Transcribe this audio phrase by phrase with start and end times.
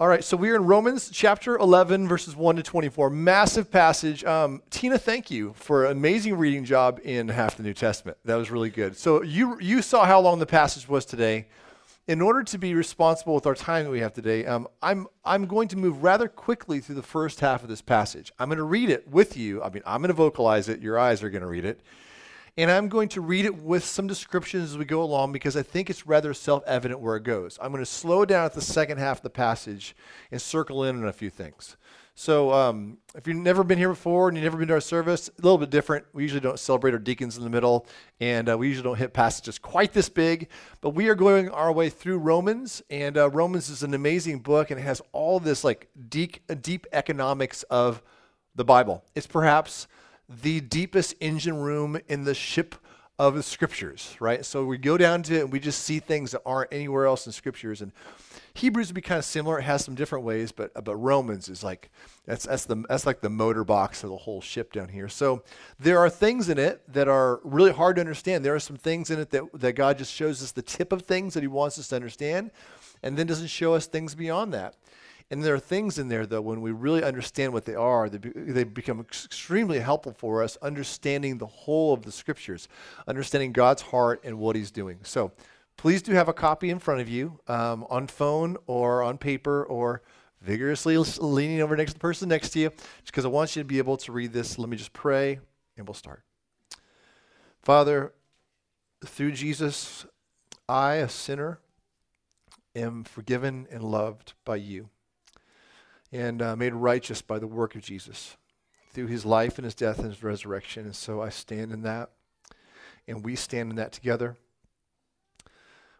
[0.00, 3.10] All right, so we're in Romans chapter 11, verses 1 to 24.
[3.10, 4.24] Massive passage.
[4.24, 8.16] Um, Tina, thank you for an amazing reading job in half the New Testament.
[8.24, 8.96] That was really good.
[8.96, 11.48] So you, you saw how long the passage was today.
[12.06, 15.46] In order to be responsible with our time that we have today, um, I'm, I'm
[15.46, 18.32] going to move rather quickly through the first half of this passage.
[18.38, 19.64] I'm going to read it with you.
[19.64, 20.80] I mean, I'm going to vocalize it.
[20.80, 21.80] Your eyes are going to read it.
[22.58, 25.62] And I'm going to read it with some descriptions as we go along because I
[25.62, 27.56] think it's rather self evident where it goes.
[27.62, 29.94] I'm going to slow down at the second half of the passage
[30.32, 31.76] and circle in on a few things.
[32.16, 35.28] So, um, if you've never been here before and you've never been to our service,
[35.28, 36.06] a little bit different.
[36.12, 37.86] We usually don't celebrate our deacons in the middle,
[38.18, 40.48] and uh, we usually don't hit passages quite this big.
[40.80, 44.72] But we are going our way through Romans, and uh, Romans is an amazing book,
[44.72, 48.02] and it has all this like deep, deep economics of
[48.56, 49.04] the Bible.
[49.14, 49.86] It's perhaps
[50.28, 52.74] the deepest engine room in the ship
[53.18, 54.44] of the scriptures, right?
[54.44, 57.26] So we go down to it and we just see things that aren't anywhere else
[57.26, 57.82] in scriptures.
[57.82, 57.90] And
[58.54, 59.58] Hebrews would be kind of similar.
[59.58, 61.90] It has some different ways, but but Romans is like
[62.26, 65.08] that's that's the that's like the motor box of the whole ship down here.
[65.08, 65.42] So
[65.78, 68.44] there are things in it that are really hard to understand.
[68.44, 71.02] There are some things in it that, that God just shows us the tip of
[71.02, 72.50] things that He wants us to understand,
[73.02, 74.74] and then doesn't show us things beyond that.
[75.30, 78.16] And there are things in there, though, when we really understand what they are, they,
[78.16, 82.66] be, they become extremely helpful for us, understanding the whole of the scriptures,
[83.06, 85.00] understanding God's heart and what He's doing.
[85.02, 85.32] So
[85.76, 89.64] please do have a copy in front of you um, on phone or on paper
[89.64, 90.02] or
[90.40, 93.62] vigorously leaning over next to the person next to you, just because I want you
[93.62, 94.58] to be able to read this.
[94.58, 95.40] Let me just pray
[95.76, 96.22] and we'll start.
[97.60, 98.14] Father,
[99.04, 100.06] through Jesus,
[100.66, 101.60] I, a sinner,
[102.74, 104.88] am forgiven and loved by you
[106.12, 108.36] and uh, made righteous by the work of Jesus
[108.92, 110.84] through his life and his death and his resurrection.
[110.84, 112.10] And so I stand in that,
[113.06, 114.36] and we stand in that together.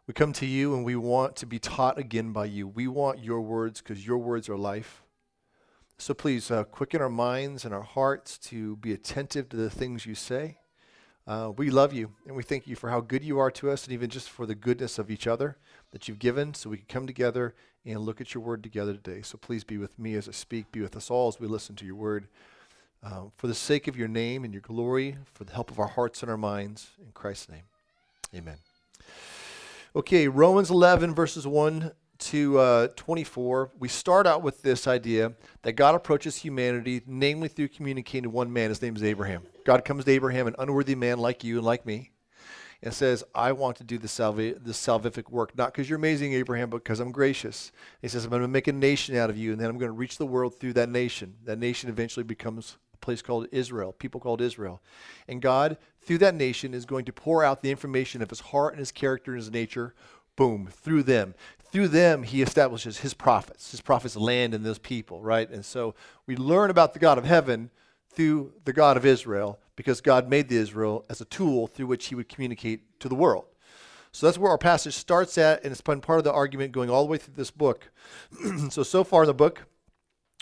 [0.06, 2.66] We come to you and we want to be taught again by you.
[2.66, 5.02] We want your words because your words are life.
[5.98, 10.06] So please uh, quicken our minds and our hearts to be attentive to the things
[10.06, 10.56] you say.
[11.26, 13.84] Uh, we love you and we thank you for how good you are to us
[13.84, 15.58] and even just for the goodness of each other
[15.90, 17.54] that you've given so we can come together
[17.88, 19.22] and look at your word together today.
[19.22, 21.74] So please be with me as I speak, be with us all as we listen
[21.76, 22.28] to your word.
[23.02, 25.86] Uh, for the sake of your name and your glory, for the help of our
[25.86, 27.62] hearts and our minds, in Christ's name.
[28.34, 28.56] Amen.
[29.96, 33.70] Okay, Romans 11, verses 1 to uh, 24.
[33.78, 35.32] We start out with this idea
[35.62, 38.68] that God approaches humanity, namely through communicating to one man.
[38.68, 39.42] His name is Abraham.
[39.64, 42.10] God comes to Abraham, an unworthy man like you and like me
[42.82, 46.32] and says, I want to do the, salvi- the salvific work, not because you're amazing,
[46.34, 47.72] Abraham, but because I'm gracious.
[48.00, 49.90] He says, I'm going to make a nation out of you, and then I'm going
[49.90, 51.34] to reach the world through that nation.
[51.44, 54.80] That nation eventually becomes a place called Israel, people called Israel.
[55.26, 58.74] And God, through that nation, is going to pour out the information of his heart
[58.74, 59.94] and his character and his nature,
[60.36, 61.34] boom, through them.
[61.70, 63.72] Through them, he establishes his prophets.
[63.72, 65.50] His prophets land in those people, right?
[65.50, 65.94] And so
[66.26, 67.70] we learn about the God of heaven
[68.10, 72.06] through the God of Israel because God made the Israel as a tool through which
[72.06, 73.44] he would communicate to the world.
[74.10, 76.90] So that's where our passage starts at, and it's been part of the argument going
[76.90, 77.88] all the way through this book.
[78.70, 79.66] so, so far in the book,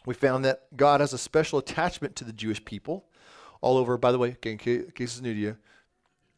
[0.06, 3.04] we found that God has a special attachment to the Jewish people
[3.60, 5.56] all over, by the way, in case it's new to you,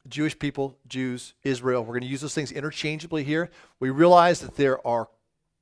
[0.09, 1.83] Jewish people, Jews, Israel.
[1.83, 3.49] We're going to use those things interchangeably here.
[3.79, 5.09] We realize that there are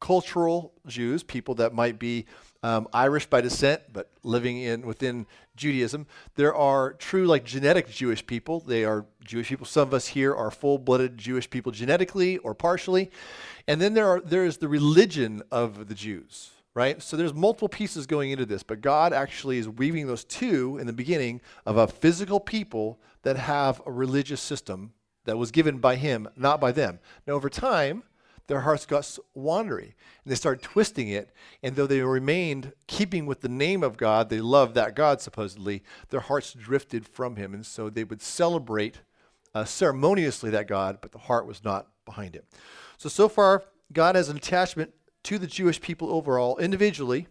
[0.01, 2.27] cultural Jews, people that might be
[2.63, 5.27] um, Irish by descent, but living in within
[5.57, 6.07] Judaism.
[6.35, 8.61] There are true, like genetic Jewish people.
[8.61, 9.67] They are Jewish people.
[9.67, 13.11] Some of us here are full-blooded Jewish people genetically or partially,
[13.69, 17.01] and then there are there is the religion of the Jews, right?
[17.01, 20.87] So there's multiple pieces going into this, but God actually is weaving those two in
[20.87, 24.93] the beginning of a physical people that have a religious system
[25.25, 26.99] that was given by Him, not by them.
[27.27, 28.03] Now, over time
[28.47, 31.31] their hearts got wandering and they started twisting it.
[31.63, 35.83] And though they remained keeping with the name of God, they loved that God supposedly,
[36.11, 37.55] their hearts drifted from Him.
[37.55, 39.01] And so they would celebrate
[39.55, 42.45] uh, ceremoniously that God, but the heart was not behind it.
[42.99, 44.93] So, so far, God has an attachment
[45.25, 47.27] to the Jewish people overall, individually.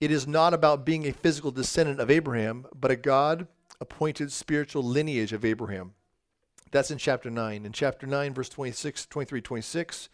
[0.00, 3.46] It is not about being a physical descendant of Abraham, but a God
[3.80, 5.92] appointed spiritual lineage of Abraham.
[6.74, 7.64] That's in chapter 9.
[7.64, 10.08] In chapter 9, verse 26, 23, 26,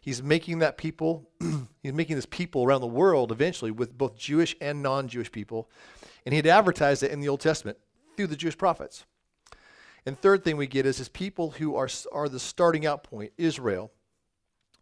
[0.00, 1.28] he's making that people,
[1.82, 5.68] he's making this people around the world eventually with both Jewish and non Jewish people.
[6.24, 7.78] And he had advertised it in the Old Testament
[8.16, 9.04] through the Jewish prophets.
[10.06, 13.32] And third thing we get is his people who are, are the starting out point,
[13.36, 13.90] Israel.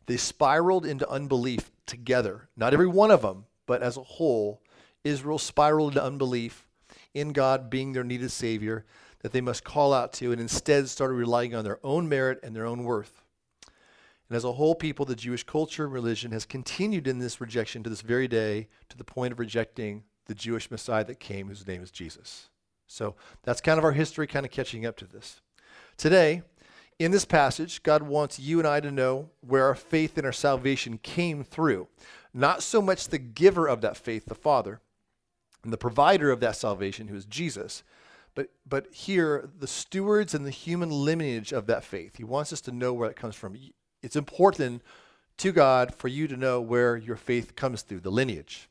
[0.04, 2.50] They spiraled into unbelief together.
[2.58, 4.60] Not every one of them, but as a whole,
[5.02, 6.68] Israel spiraled into unbelief
[7.14, 8.84] in God being their needed Savior
[9.22, 12.54] that they must call out to and instead started relying on their own merit and
[12.54, 13.22] their own worth.
[14.28, 17.82] And as a whole people, the Jewish culture and religion has continued in this rejection
[17.82, 21.66] to this very day, to the point of rejecting the Jewish Messiah that came, whose
[21.66, 22.48] name is Jesus.
[22.86, 25.40] So that's kind of our history, kind of catching up to this.
[25.96, 26.42] Today,
[26.98, 30.32] in this passage, God wants you and I to know where our faith and our
[30.32, 31.88] salvation came through.
[32.34, 34.80] Not so much the giver of that faith, the Father,
[35.64, 37.82] and the provider of that salvation, who is Jesus,
[38.34, 42.16] but, but here, the stewards and the human lineage of that faith.
[42.16, 43.56] He wants us to know where it comes from.
[44.02, 44.82] It's important
[45.38, 48.68] to God for you to know where your faith comes through, the lineage.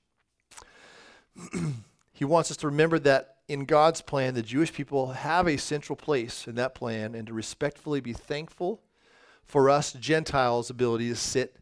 [2.14, 5.96] he wants us to remember that in God's plan, the Jewish people have a central
[5.96, 8.82] place in that plan and to respectfully be thankful
[9.44, 11.58] for us Gentiles' ability to sit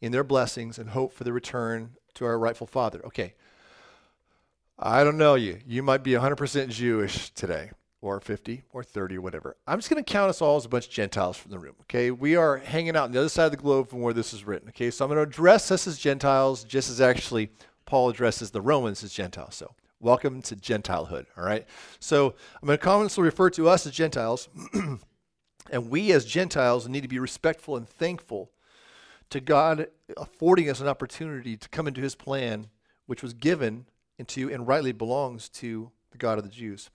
[0.00, 3.04] in their blessings and hope for the return to our rightful Father.
[3.04, 3.34] Okay,
[4.78, 5.60] I don't know you.
[5.66, 9.56] You might be 100% Jewish today, or 50, or 30, or whatever.
[9.68, 11.76] I'm just going to count us all as a bunch of Gentiles from the room,
[11.82, 12.10] okay?
[12.10, 14.44] We are hanging out on the other side of the globe from where this is
[14.44, 14.90] written, okay?
[14.90, 17.50] So I'm going to address us as Gentiles, just as actually
[17.86, 19.54] Paul addresses the Romans as Gentiles.
[19.54, 21.66] So welcome to Gentilehood, all right?
[22.00, 24.48] So I'm going to commonly refer to us as Gentiles,
[25.70, 28.50] and we as Gentiles need to be respectful and thankful
[29.30, 29.86] to God
[30.16, 32.66] affording us an opportunity to come into his plan,
[33.06, 33.86] which was given
[34.18, 36.90] into and rightly belongs to the God of the Jews.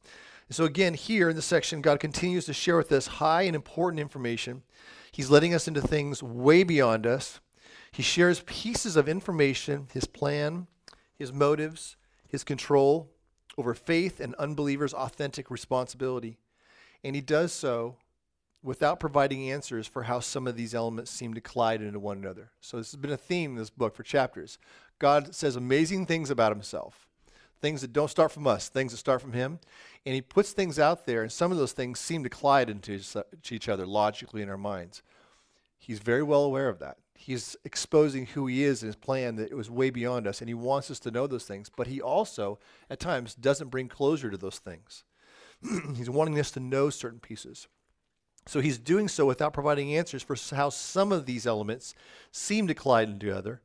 [0.47, 3.55] And so, again, here in this section, God continues to share with us high and
[3.55, 4.63] important information.
[5.11, 7.39] He's letting us into things way beyond us.
[7.91, 10.67] He shares pieces of information, his plan,
[11.15, 13.11] his motives, his control
[13.57, 16.37] over faith and unbelievers' authentic responsibility.
[17.03, 17.97] And he does so
[18.63, 22.51] without providing answers for how some of these elements seem to collide into one another.
[22.61, 24.57] So, this has been a theme in this book for chapters.
[24.97, 27.08] God says amazing things about himself
[27.61, 29.59] things that don't start from us, things that start from Him.
[30.05, 32.99] And He puts things out there, and some of those things seem to collide into
[33.51, 35.01] each other logically in our minds.
[35.77, 36.97] He's very well aware of that.
[37.15, 40.49] He's exposing who He is and His plan that it was way beyond us, and
[40.49, 41.69] He wants us to know those things.
[41.69, 42.59] But He also,
[42.89, 45.03] at times, doesn't bring closure to those things.
[45.95, 47.67] he's wanting us to know certain pieces.
[48.45, 51.93] So He's doing so without providing answers for how some of these elements
[52.31, 53.61] seem to collide into other.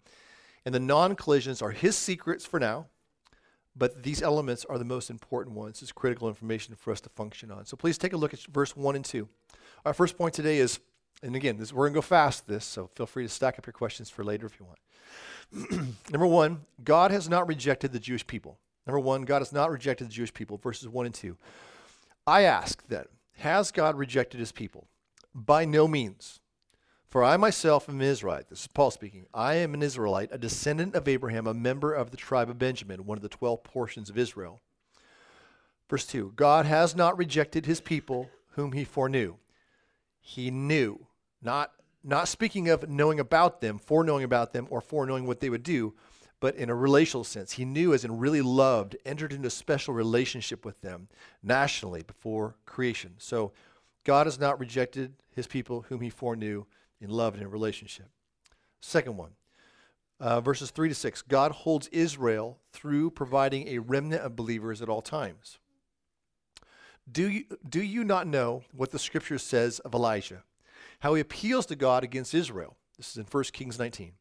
[0.64, 2.86] And the non collisions are His secrets for now
[3.76, 5.82] but these elements are the most important ones.
[5.82, 7.66] It's critical information for us to function on.
[7.66, 9.28] So please take a look at verse 1 and 2.
[9.84, 10.80] Our first point today is,
[11.22, 13.66] and again, this, we're going to go fast this, so feel free to stack up
[13.66, 15.88] your questions for later if you want.
[16.10, 18.58] Number one, God has not rejected the Jewish people.
[18.86, 21.36] Number one, God has not rejected the Jewish people, verses 1 and 2.
[22.26, 23.04] I ask then,
[23.38, 24.86] has God rejected his people?
[25.34, 26.40] By no means.
[27.14, 28.48] For I myself am an Israelite.
[28.48, 29.26] This is Paul speaking.
[29.32, 33.06] I am an Israelite, a descendant of Abraham, a member of the tribe of Benjamin,
[33.06, 34.60] one of the 12 portions of Israel.
[35.88, 39.36] Verse 2 God has not rejected his people whom he foreknew.
[40.20, 41.06] He knew,
[41.40, 41.70] not,
[42.02, 45.94] not speaking of knowing about them, foreknowing about them, or foreknowing what they would do,
[46.40, 47.52] but in a relational sense.
[47.52, 51.06] He knew as in really loved, entered into a special relationship with them
[51.44, 53.14] nationally before creation.
[53.18, 53.52] So
[54.02, 56.66] God has not rejected his people whom he foreknew
[57.04, 58.06] in love and in relationship.
[58.80, 59.32] Second one,
[60.20, 64.88] uh, verses 3 to 6 God holds Israel through providing a remnant of believers at
[64.88, 65.58] all times.
[67.10, 70.42] Do you, do you not know what the scripture says of Elijah?
[71.00, 72.76] How he appeals to God against Israel.
[72.96, 74.12] This is in 1 Kings 19.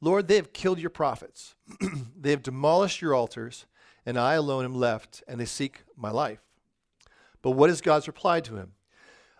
[0.00, 1.54] Lord, they have killed your prophets,
[2.20, 3.66] they have demolished your altars,
[4.04, 6.40] and I alone am left, and they seek my life.
[7.40, 8.72] But what is God's reply to him?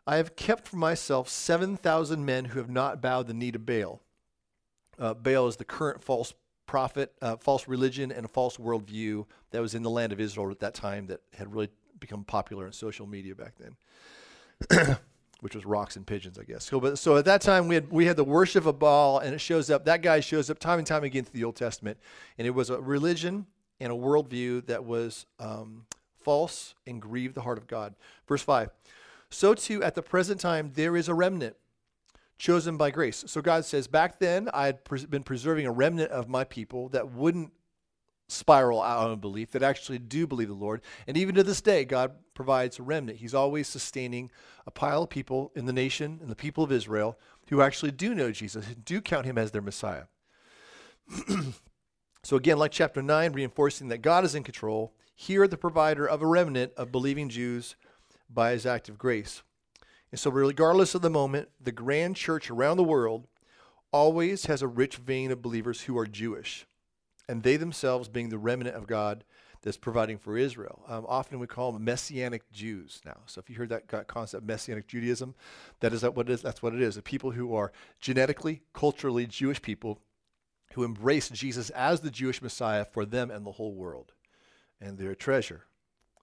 [0.06, 4.00] I have kept for myself 7,000 men who have not bowed the knee to Baal.
[4.99, 6.35] Uh, Baal is the current false
[6.66, 10.50] prophet, uh, false religion, and a false worldview that was in the land of Israel
[10.50, 11.68] at that time that had really
[12.00, 14.97] become popular in social media back then,
[15.40, 16.64] which was rocks and pigeons, I guess.
[16.64, 19.35] So, but, so at that time, we had, we had the worship of Baal, and
[19.35, 21.99] it shows up, that guy shows up time and time again through the Old Testament.
[22.38, 23.47] And it was a religion
[23.78, 27.94] and a worldview that was um, false and grieved the heart of God.
[28.26, 28.71] Verse 5
[29.32, 31.56] so too at the present time there is a remnant
[32.38, 33.24] chosen by grace.
[33.26, 36.88] So God says, back then I had pres- been preserving a remnant of my people
[36.88, 37.52] that wouldn't
[38.28, 40.80] spiral out of belief, that actually do believe the Lord.
[41.06, 43.18] And even to this day, God provides a remnant.
[43.18, 44.30] He's always sustaining
[44.66, 48.14] a pile of people in the nation and the people of Israel who actually do
[48.14, 50.04] know Jesus, do count him as their Messiah.
[52.22, 56.22] so again, like chapter 9, reinforcing that God is in control, here the provider of
[56.22, 57.76] a remnant of believing Jews
[58.32, 59.42] by his act of grace.
[60.10, 63.26] And so, regardless of the moment, the grand church around the world
[63.92, 66.66] always has a rich vein of believers who are Jewish.
[67.28, 69.24] And they themselves, being the remnant of God,
[69.62, 70.82] that's providing for Israel.
[70.88, 73.18] Um, often we call them Messianic Jews now.
[73.26, 75.34] So if you heard that concept, Messianic Judaism,
[75.80, 76.42] that is what it is.
[76.42, 76.96] That's what it is.
[76.96, 80.00] The people who are genetically, culturally Jewish people
[80.74, 84.12] who embrace Jesus as the Jewish Messiah for them and the whole world,
[84.80, 85.66] and their treasure.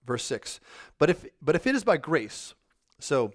[0.10, 0.60] Verse six.
[0.98, 2.56] But if but if it is by grace,
[2.98, 3.32] so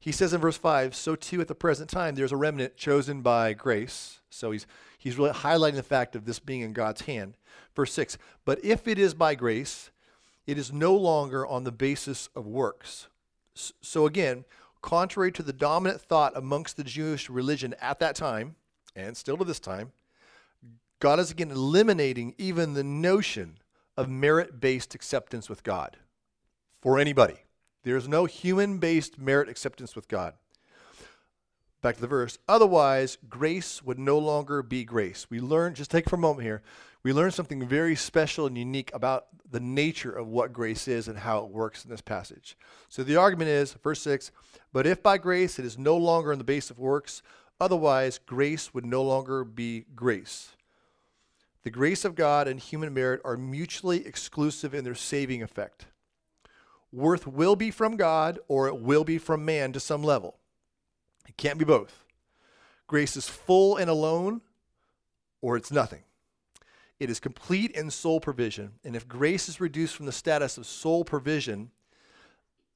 [0.00, 3.20] he says in verse 5 so too at the present time there's a remnant chosen
[3.20, 4.20] by grace.
[4.30, 4.66] So he's
[4.96, 7.36] he's really highlighting the fact of this being in god's hand.
[7.76, 8.16] Verse 6
[8.46, 9.90] but if it is by grace
[10.46, 13.08] it is no longer on the basis of works.
[13.54, 14.46] So again
[14.80, 18.56] contrary to the dominant thought amongst the jewish religion at that time
[18.96, 19.92] and still to this time
[21.00, 23.58] god is again eliminating even the notion
[23.96, 25.96] of merit-based acceptance with god
[26.84, 27.38] for anybody
[27.82, 30.34] there's no human based merit acceptance with God.
[31.80, 32.38] Back to the verse.
[32.48, 35.26] Otherwise, grace would no longer be grace.
[35.30, 36.62] We learn, just take for a moment here,
[37.02, 41.18] we learn something very special and unique about the nature of what grace is and
[41.18, 42.56] how it works in this passage.
[42.88, 44.30] So the argument is, verse 6
[44.72, 47.22] But if by grace it is no longer on the base of works,
[47.60, 50.50] otherwise grace would no longer be grace.
[51.64, 55.86] The grace of God and human merit are mutually exclusive in their saving effect
[56.94, 60.38] worth will be from God or it will be from man to some level.
[61.28, 62.04] It can't be both.
[62.86, 64.40] Grace is full and alone
[65.40, 66.02] or it's nothing.
[67.00, 68.74] It is complete and sole provision.
[68.84, 71.70] And if grace is reduced from the status of sole provision,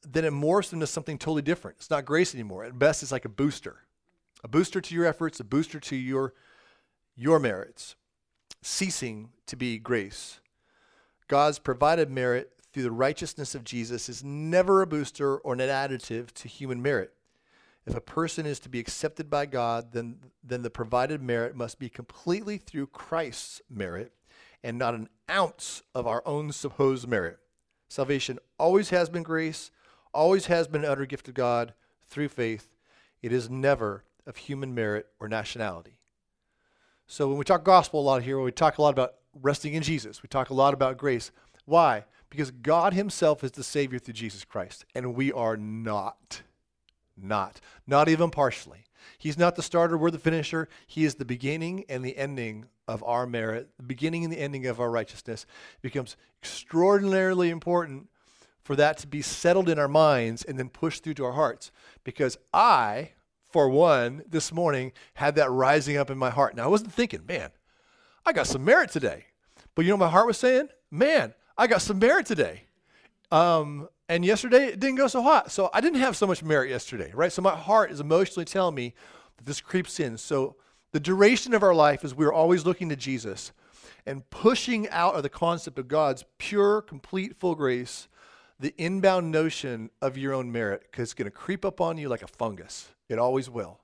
[0.03, 1.77] then it morphs into something totally different.
[1.79, 2.65] It's not grace anymore.
[2.65, 3.85] At best, it's like a booster.
[4.43, 6.35] A booster to your efforts, a booster to your,
[7.17, 7.97] your merits,
[8.63, 10.41] ceasing to be grace.
[11.29, 16.33] God's provided merit through the righteousness of Jesus is never a booster or an additive
[16.33, 17.13] to human merit.
[17.87, 21.79] If a person is to be accepted by God, then, then the provided merit must
[21.79, 24.13] be completely through Christ's merit
[24.63, 27.39] and not an ounce of our own supposed merit.
[27.89, 29.71] Salvation always has been grace,
[30.13, 31.73] always has been an utter gift of God
[32.07, 32.69] through faith.
[33.23, 35.97] It is never of human merit or nationality.
[37.07, 39.75] So when we talk gospel a lot here, when we talk a lot about resting
[39.75, 40.23] in Jesus.
[40.23, 41.31] We talk a lot about grace.
[41.65, 42.05] Why?
[42.31, 46.43] Because God Himself is the Savior through Jesus Christ, and we are not.
[47.17, 47.61] Not.
[47.87, 48.85] Not even partially.
[49.19, 50.69] He's not the starter, we're the finisher.
[50.87, 54.67] He is the beginning and the ending of our merit, the beginning and the ending
[54.67, 55.47] of our righteousness.
[55.77, 58.09] It becomes extraordinarily important
[58.63, 61.71] for that to be settled in our minds and then pushed through to our hearts.
[62.05, 63.13] Because I,
[63.51, 66.55] for one, this morning had that rising up in my heart.
[66.55, 67.51] Now, I wasn't thinking, man,
[68.27, 69.25] I got some merit today.
[69.75, 70.69] But you know what my heart was saying?
[70.91, 72.63] Man, I got some merit today.
[73.33, 75.51] Um, and yesterday it didn't go so hot.
[75.51, 77.33] So I didn't have so much merit yesterday, right?
[77.33, 78.95] So my heart is emotionally telling me
[79.37, 80.17] that this creeps in.
[80.17, 80.57] So
[80.93, 83.53] the duration of our life is we're always looking to Jesus
[84.07, 88.09] and pushing out of the concept of God's pure, complete, full grace,
[88.59, 92.09] the inbound notion of your own merit, because it's going to creep up on you
[92.09, 92.89] like a fungus.
[93.09, 93.81] It always will.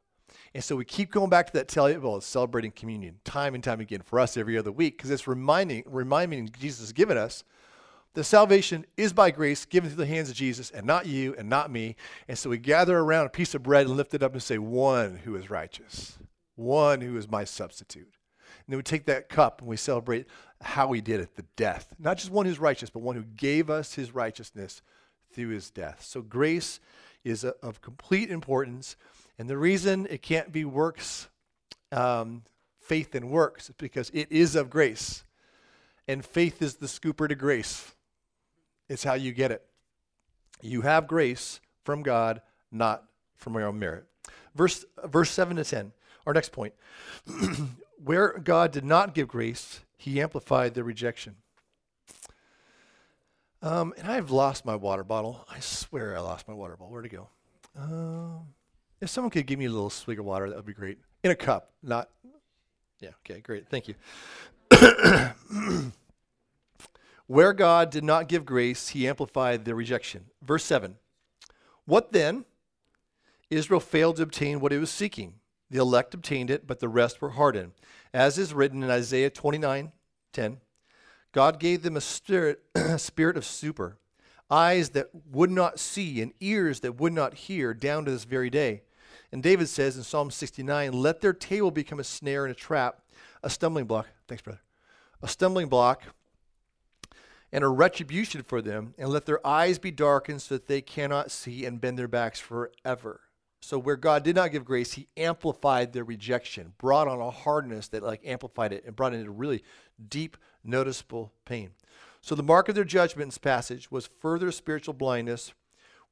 [0.54, 3.80] And so we keep going back to that table of celebrating communion time and time
[3.80, 7.44] again for us every other week, because it's reminding, reminding Jesus has given us
[8.14, 11.48] the salvation is by grace given through the hands of Jesus and not you and
[11.48, 11.96] not me.
[12.28, 14.56] And so we gather around a piece of bread and lift it up and say,
[14.56, 16.18] One who is righteous,
[16.54, 18.14] one who is my substitute.
[18.66, 20.26] And then we take that cup and we celebrate
[20.60, 21.94] how he did it, the death.
[21.98, 24.80] Not just one who's righteous, but one who gave us his righteousness
[25.32, 26.02] through his death.
[26.02, 26.80] So grace
[27.24, 28.96] is a, of complete importance.
[29.38, 31.28] And the reason it can't be works,
[31.90, 32.44] um,
[32.80, 35.24] faith and works, is because it is of grace.
[36.06, 37.93] And faith is the scooper to grace.
[38.88, 39.64] It's how you get it.
[40.62, 43.04] You have grace from God, not
[43.36, 44.04] from your own merit.
[44.54, 45.92] Verse, verse 7 to 10,
[46.26, 46.74] our next point.
[48.04, 51.36] Where God did not give grace, he amplified the rejection.
[53.62, 55.46] Um, and I've lost my water bottle.
[55.50, 56.92] I swear I lost my water bottle.
[56.92, 57.28] Where'd it go?
[57.78, 58.48] Um,
[59.00, 60.98] if someone could give me a little swig of water, that would be great.
[61.22, 62.10] In a cup, not.
[63.00, 63.68] Yeah, okay, great.
[63.68, 63.94] Thank you.
[67.26, 70.26] Where God did not give grace, he amplified their rejection.
[70.42, 70.96] Verse 7
[71.84, 72.44] What then?
[73.50, 75.34] Israel failed to obtain what it was seeking.
[75.70, 77.72] The elect obtained it, but the rest were hardened.
[78.12, 79.92] As is written in Isaiah 29
[80.32, 80.60] 10,
[81.32, 83.98] God gave them a spirit, a spirit of stupor,
[84.50, 88.50] eyes that would not see, and ears that would not hear, down to this very
[88.50, 88.82] day.
[89.32, 93.00] And David says in Psalm 69, Let their table become a snare and a trap,
[93.42, 94.06] a stumbling block.
[94.28, 94.60] Thanks, brother.
[95.22, 96.02] A stumbling block
[97.54, 101.30] and a retribution for them, and let their eyes be darkened so that they cannot
[101.30, 103.20] see and bend their backs forever.
[103.62, 107.86] So where God did not give grace, he amplified their rejection, brought on a hardness
[107.88, 109.62] that like amplified it and brought into really
[110.08, 111.70] deep, noticeable pain.
[112.20, 115.54] So the mark of their judgment in this passage was further spiritual blindness,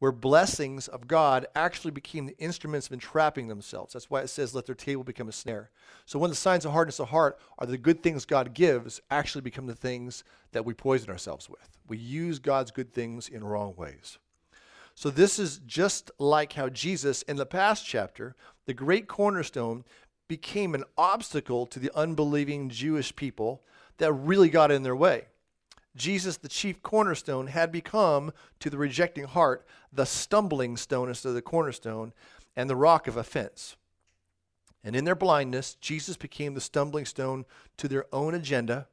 [0.02, 3.92] where blessings of God actually became the instruments of entrapping themselves.
[3.92, 5.70] That's why it says, let their table become a snare.
[6.06, 9.42] So when the signs of hardness of heart are the good things God gives, actually
[9.42, 11.78] become the things that we poison ourselves with.
[11.86, 14.18] We use God's good things in wrong ways.
[14.96, 18.34] So this is just like how Jesus, in the past chapter,
[18.66, 19.84] the great cornerstone,
[20.26, 23.62] became an obstacle to the unbelieving Jewish people
[23.98, 25.26] that really got in their way.
[25.94, 31.34] Jesus, the chief cornerstone, had become to the rejecting heart the stumbling stone instead of
[31.34, 32.12] the cornerstone
[32.56, 33.76] and the rock of offense.
[34.84, 37.44] And in their blindness, Jesus became the stumbling stone
[37.76, 38.88] to their own agenda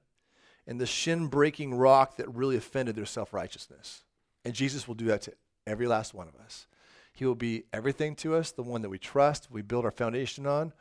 [0.68, 4.04] and the shin breaking rock that really offended their self righteousness.
[4.46, 5.34] And Jesus will do that to
[5.66, 6.68] every last one of us.
[7.14, 10.46] He will be everything to us, the one that we trust, we build our foundation
[10.46, 10.74] on.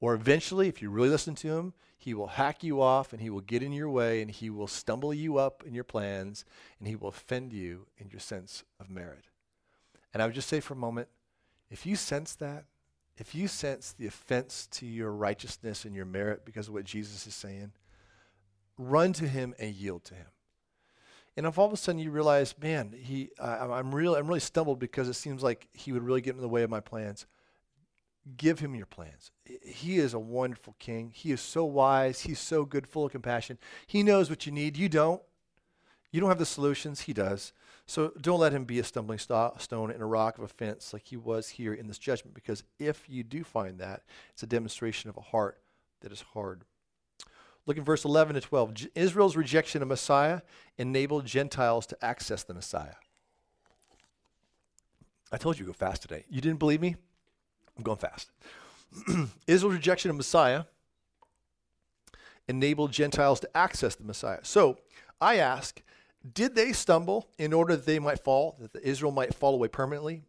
[0.00, 3.30] Or eventually, if you really listen to him, he will hack you off and he
[3.30, 6.44] will get in your way and he will stumble you up in your plans
[6.80, 9.26] and he will offend you in your sense of merit.
[10.12, 11.06] And I would just say for a moment
[11.70, 12.64] if you sense that,
[13.18, 17.24] if you sense the offense to your righteousness and your merit because of what Jesus
[17.24, 17.70] is saying,
[18.76, 20.26] run to him and yield to him.
[21.36, 24.80] And if all of a sudden you realize, man, he, I'm really, I'm really stumbled
[24.80, 27.26] because it seems like he would really get in the way of my plans
[28.36, 29.30] give him your plans.
[29.44, 31.10] He is a wonderful king.
[31.14, 32.20] He is so wise.
[32.20, 33.58] He's so good, full of compassion.
[33.86, 34.76] He knows what you need.
[34.76, 35.22] You don't.
[36.10, 37.02] You don't have the solutions.
[37.02, 37.52] He does.
[37.86, 41.06] So don't let him be a stumbling st- stone and a rock of offense like
[41.06, 44.02] he was here in this judgment, because if you do find that,
[44.32, 45.58] it's a demonstration of a heart
[46.00, 46.64] that is hard.
[47.66, 48.74] Look at verse 11 to 12.
[48.74, 50.42] J- Israel's rejection of Messiah
[50.78, 52.94] enabled Gentiles to access the Messiah.
[55.30, 56.24] I told you to go fast today.
[56.28, 56.96] You didn't believe me?
[57.76, 58.30] I'm going fast.
[59.46, 60.64] Israel's rejection of Messiah
[62.48, 64.40] enabled Gentiles to access the Messiah.
[64.42, 64.78] So
[65.20, 65.82] I ask,
[66.34, 70.22] did they stumble in order that they might fall, that Israel might fall away permanently?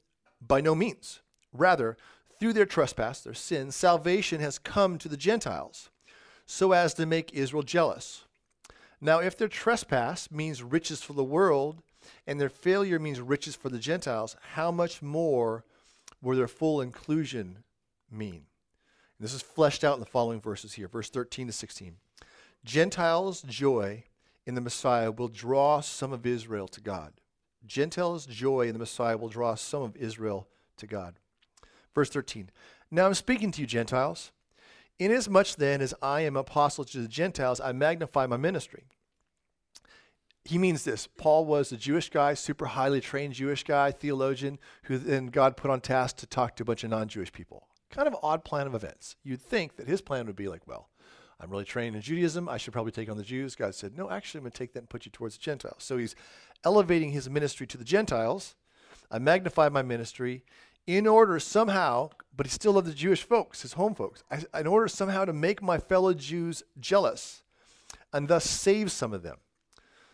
[0.46, 1.22] By no means.
[1.52, 1.98] Rather,
[2.40, 5.90] through their trespass, their sin, salvation has come to the Gentiles,
[6.46, 8.26] so as to make Israel jealous.
[9.00, 11.82] Now, if their trespass means riches for the world,
[12.26, 15.64] and their failure means riches for the Gentiles, how much more
[16.24, 17.60] where their full inclusion
[18.10, 18.46] mean.
[19.18, 21.98] And this is fleshed out in the following verses here, verse 13 to 16.
[22.64, 24.06] Gentiles' joy
[24.46, 27.14] in the Messiah will draw some of Israel to God.
[27.66, 31.16] Gentiles' joy in the Messiah will draw some of Israel to God.
[31.94, 32.50] Verse 13.
[32.90, 34.32] Now I'm speaking to you, Gentiles.
[35.00, 38.86] Inasmuch then as I am apostle to the Gentiles, I magnify my ministry
[40.46, 41.08] he means this.
[41.08, 45.72] Paul was a Jewish guy, super highly trained Jewish guy, theologian, who then God put
[45.72, 47.68] on task to talk to a bunch of non Jewish people.
[47.90, 49.16] Kind of odd plan of events.
[49.24, 50.90] You'd think that his plan would be like, well,
[51.40, 52.50] I'm really trained in Judaism.
[52.50, 53.56] I should probably take on the Jews.
[53.56, 55.84] God said, no, actually, I'm going to take that and put you towards the Gentiles.
[55.84, 56.16] So he's
[56.66, 58.56] elevating his ministry to the Gentiles.
[59.12, 60.44] I magnify my ministry
[60.88, 64.24] in order somehow, but he still loved the Jewish folks, his home folks,
[64.58, 67.44] in order somehow to make my fellow Jews jealous
[68.12, 69.38] and thus save some of them.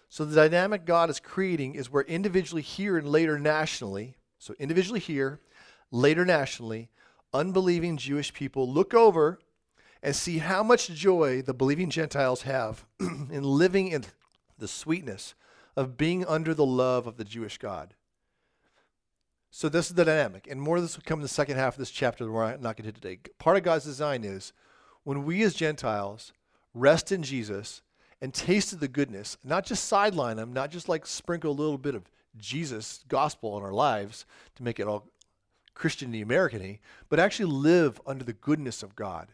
[0.09, 4.99] So the dynamic God is creating is where individually here and later nationally, so individually
[4.99, 5.39] here,
[5.91, 6.89] later nationally,
[7.31, 9.39] unbelieving Jewish people look over
[10.01, 14.05] and see how much joy the believing Gentiles have in living in
[14.57, 15.35] the sweetness
[15.75, 17.93] of being under the love of the Jewish God.
[19.51, 21.73] So this is the dynamic, and more of this will come in the second half
[21.73, 23.19] of this chapter that we're not going to today.
[23.37, 24.53] Part of God's design is
[25.03, 26.33] when we as Gentiles
[26.73, 27.81] rest in Jesus
[28.21, 31.95] and tasted the goodness, not just sideline them, not just like sprinkle a little bit
[31.95, 32.03] of
[32.37, 35.09] Jesus gospel in our lives to make it all
[35.73, 39.29] Christian American but actually live under the goodness of God.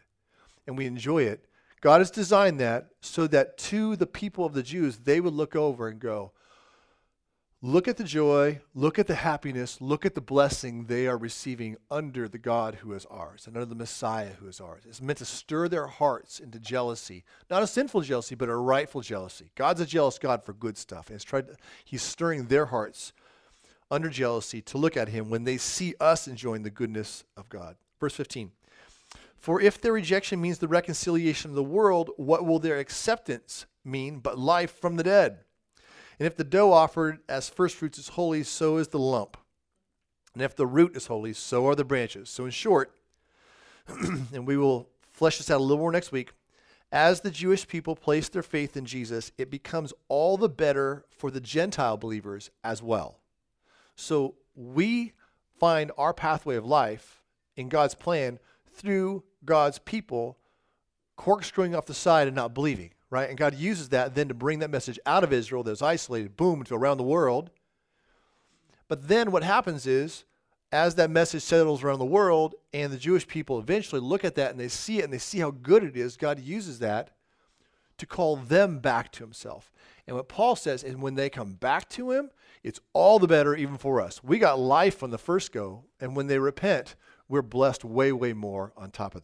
[0.66, 1.44] And we enjoy it.
[1.80, 5.54] God has designed that so that to the people of the Jews, they would look
[5.54, 6.32] over and go,
[7.66, 11.76] Look at the joy, look at the happiness, look at the blessing they are receiving
[11.90, 14.84] under the God who is ours and under the Messiah who is ours.
[14.86, 19.00] It's meant to stir their hearts into jealousy, not a sinful jealousy, but a rightful
[19.00, 19.50] jealousy.
[19.56, 21.10] God's a jealous God for good stuff.
[21.10, 23.12] And to, he's stirring their hearts
[23.90, 27.74] under jealousy to look at him when they see us enjoying the goodness of God.
[27.98, 28.52] Verse 15.
[29.36, 34.20] For if their rejection means the reconciliation of the world, what will their acceptance mean
[34.20, 35.38] but life from the dead?
[36.18, 39.36] And if the dough offered as first fruits is holy, so is the lump.
[40.34, 42.28] And if the root is holy, so are the branches.
[42.28, 42.94] So, in short,
[43.88, 46.32] and we will flesh this out a little more next week,
[46.92, 51.30] as the Jewish people place their faith in Jesus, it becomes all the better for
[51.30, 53.20] the Gentile believers as well.
[53.94, 55.12] So, we
[55.58, 57.22] find our pathway of life
[57.56, 58.38] in God's plan
[58.70, 60.38] through God's people
[61.16, 62.90] corkscrewing off the side and not believing.
[63.10, 63.28] Right?
[63.28, 66.64] And God uses that then to bring that message out of Israel that's isolated, boom,
[66.64, 67.50] to around the world.
[68.88, 70.24] But then what happens is,
[70.72, 74.50] as that message settles around the world, and the Jewish people eventually look at that
[74.50, 77.10] and they see it and they see how good it is, God uses that
[77.98, 79.70] to call them back to Himself.
[80.06, 82.30] And what Paul says is when they come back to Him,
[82.62, 84.22] it's all the better even for us.
[84.22, 86.96] We got life on the first go, and when they repent,
[87.28, 89.22] we're blessed way, way more on top of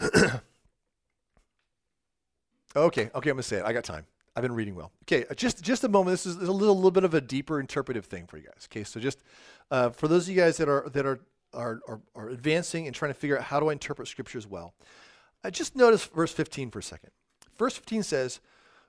[0.00, 0.42] that.
[2.76, 3.64] okay, okay, I'm to say it.
[3.64, 4.06] I got time.
[4.34, 4.92] I've been reading well.
[5.04, 6.14] Okay, uh, just just a moment.
[6.14, 8.68] This is, a little, little bit of a deeper interpretive thing for you guys.
[8.70, 9.18] Okay, so just
[9.70, 11.20] uh, for those of you guys that are that are,
[11.52, 14.74] are are, are advancing and trying to figure out how do I interpret scriptures well,
[15.44, 17.10] I just notice verse 15 for a second.
[17.58, 18.40] Verse 15 says,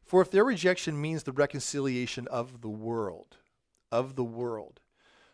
[0.06, 3.38] "For if their rejection means the reconciliation of the world,
[3.91, 4.80] of the world,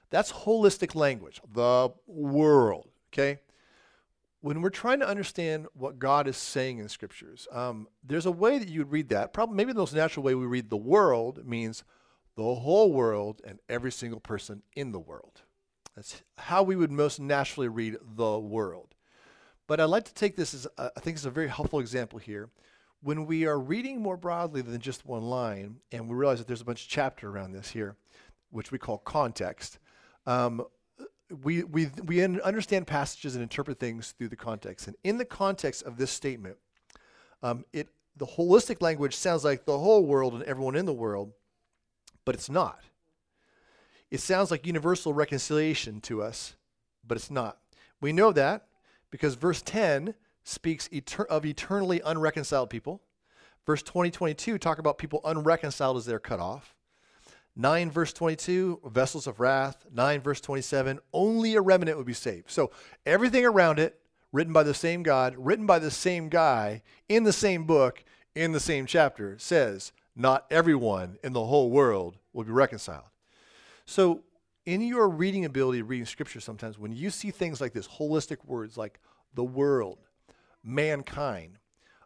[0.09, 1.39] that's holistic language.
[1.53, 2.89] The world.
[3.13, 3.39] Okay,
[4.41, 8.57] when we're trying to understand what God is saying in scriptures, um, there's a way
[8.57, 9.33] that you would read that.
[9.33, 11.83] Probably, maybe the most natural way we read the world means
[12.35, 15.41] the whole world and every single person in the world.
[15.95, 18.95] That's how we would most naturally read the world.
[19.67, 22.17] But I'd like to take this as a, I think it's a very helpful example
[22.17, 22.49] here.
[23.01, 26.61] When we are reading more broadly than just one line, and we realize that there's
[26.61, 27.97] a bunch of chapter around this here,
[28.51, 29.79] which we call context.
[30.25, 30.63] Um,
[31.43, 34.87] we, we, we understand passages and interpret things through the context.
[34.87, 36.57] And in the context of this statement,
[37.43, 41.31] um, it, the holistic language sounds like the whole world and everyone in the world,
[42.25, 42.81] but it's not.
[44.11, 46.55] It sounds like universal reconciliation to us,
[47.05, 47.57] but it's not.
[48.01, 48.65] We know that
[49.11, 50.89] because verse 10 speaks
[51.29, 53.01] of eternally unreconciled people.
[53.65, 56.75] Verse 20, 22 talk about people unreconciled as they're cut off.
[57.55, 59.85] 9 verse 22, vessels of wrath.
[59.91, 62.49] 9 verse 27, only a remnant would be saved.
[62.49, 62.71] So
[63.05, 63.99] everything around it,
[64.31, 68.03] written by the same God, written by the same guy, in the same book,
[68.35, 73.09] in the same chapter, says, not everyone in the whole world will be reconciled.
[73.85, 74.21] So
[74.65, 78.77] in your reading ability, reading scripture sometimes, when you see things like this, holistic words
[78.77, 78.99] like
[79.33, 79.97] the world,
[80.63, 81.57] mankind,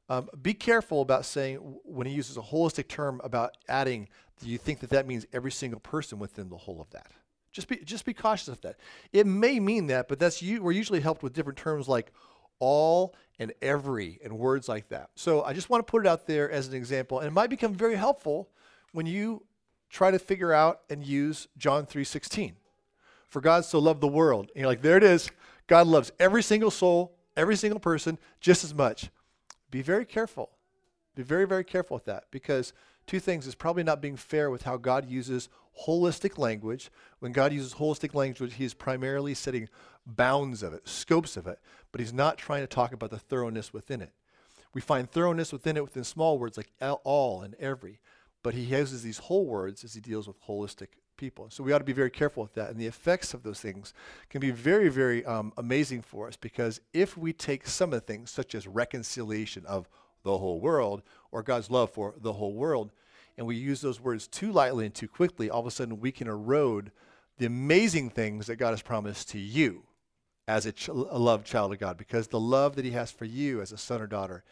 [0.09, 4.07] um, be careful about saying, when he uses a holistic term about adding
[4.41, 7.07] do you think that that means every single person within the whole of that?
[7.51, 8.77] Just be, just be cautious of that.
[9.11, 12.11] It may mean that, but that's you, we're usually helped with different terms like
[12.59, 15.09] all and every and words like that.
[15.15, 17.49] So I just want to put it out there as an example, and it might
[17.49, 18.49] become very helpful
[18.91, 19.43] when you
[19.89, 22.53] try to figure out and use John 3:16.
[23.27, 24.51] For God so loved the world.
[24.53, 25.29] And you're like, there it is.
[25.67, 29.09] God loves every single soul, every single person just as much.
[29.71, 30.51] Be very careful.
[31.15, 32.73] Be very, very careful with that because
[33.07, 35.49] two things is probably not being fair with how God uses
[35.85, 36.91] holistic language.
[37.19, 39.69] When God uses holistic language, he is primarily setting
[40.05, 41.59] bounds of it, scopes of it,
[41.91, 44.11] but he's not trying to talk about the thoroughness within it.
[44.73, 46.71] We find thoroughness within it within small words like
[47.03, 47.99] all and every,
[48.41, 51.47] but he uses these whole words as he deals with holistic people.
[51.49, 52.69] So we ought to be very careful with that.
[52.69, 53.93] And the effects of those things
[54.29, 58.05] can be very, very um, amazing for us because if we take some of the
[58.05, 59.87] things, such as reconciliation of
[60.23, 62.91] the whole world, or God's love for the whole world,
[63.37, 66.11] and we use those words too lightly and too quickly, all of a sudden we
[66.11, 66.91] can erode
[67.37, 69.83] the amazing things that God has promised to you
[70.47, 73.25] as a, ch- a loved child of God, because the love that He has for
[73.25, 74.43] you as a son or daughter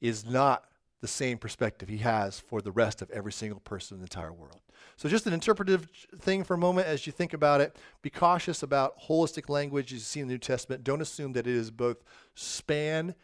[0.00, 0.64] is not
[1.00, 4.32] the same perspective He has for the rest of every single person in the entire
[4.32, 4.60] world.
[4.96, 5.88] So, just an interpretive
[6.20, 7.76] thing for a moment as you think about it.
[8.00, 10.84] Be cautious about holistic language you see in the New Testament.
[10.84, 13.14] Don't assume that it is both span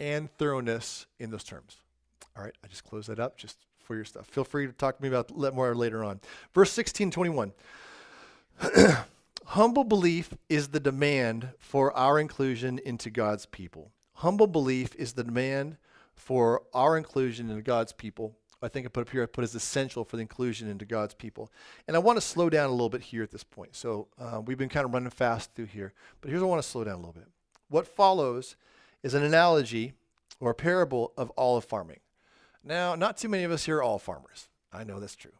[0.00, 1.78] and thoroughness in those terms.
[2.36, 4.26] All right, I just close that up just for your stuff.
[4.26, 6.20] Feel free to talk to me about that more later on.
[6.52, 7.52] Verse 16, 21.
[9.46, 13.92] Humble belief is the demand for our inclusion into God's people.
[14.14, 15.76] Humble belief is the demand
[16.14, 18.34] for our inclusion into God's people.
[18.62, 21.14] I think I put up here, I put as essential for the inclusion into God's
[21.14, 21.52] people.
[21.86, 23.76] And I want to slow down a little bit here at this point.
[23.76, 26.62] So uh, we've been kind of running fast through here, but here's what I want
[26.62, 27.28] to slow down a little bit.
[27.68, 28.56] What follows
[29.06, 29.92] is an analogy
[30.40, 32.00] or a parable of olive farming.
[32.64, 34.48] Now, not too many of us here are all farmers.
[34.72, 35.30] I know that's true.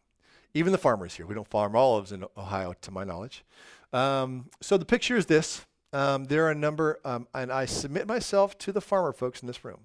[0.53, 1.25] Even the farmers here.
[1.25, 3.43] We don't farm olives in Ohio, to my knowledge.
[3.91, 5.65] Um, so the picture is this.
[5.91, 9.47] Um, there are a number, um, and I submit myself to the farmer folks in
[9.47, 9.81] this room,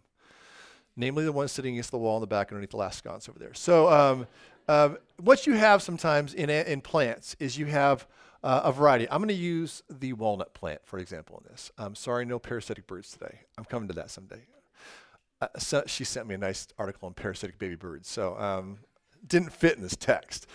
[0.96, 3.38] namely the ones sitting against the wall in the back underneath the last sconce over
[3.40, 3.54] there.
[3.54, 4.26] So
[4.68, 8.06] uh, what you have sometimes in, in plants is you have
[8.42, 9.08] uh, a variety.
[9.10, 11.70] I'm going to use the walnut plant, for example, in this.
[11.78, 13.40] I'm sorry, no parasitic birds today.
[13.56, 14.42] I'm coming to that someday.
[15.40, 18.08] Uh, so she sent me a nice article on parasitic baby birds.
[18.08, 18.78] So um,
[19.26, 20.46] didn't fit in this text.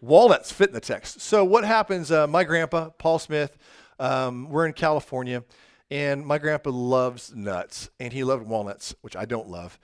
[0.00, 1.20] Walnuts fit in the text.
[1.20, 2.10] So what happens?
[2.10, 3.56] Uh, my grandpa, Paul Smith,
[3.98, 5.44] um, we're in California,
[5.90, 9.78] and my grandpa loves nuts, and he loved walnuts, which I don't love.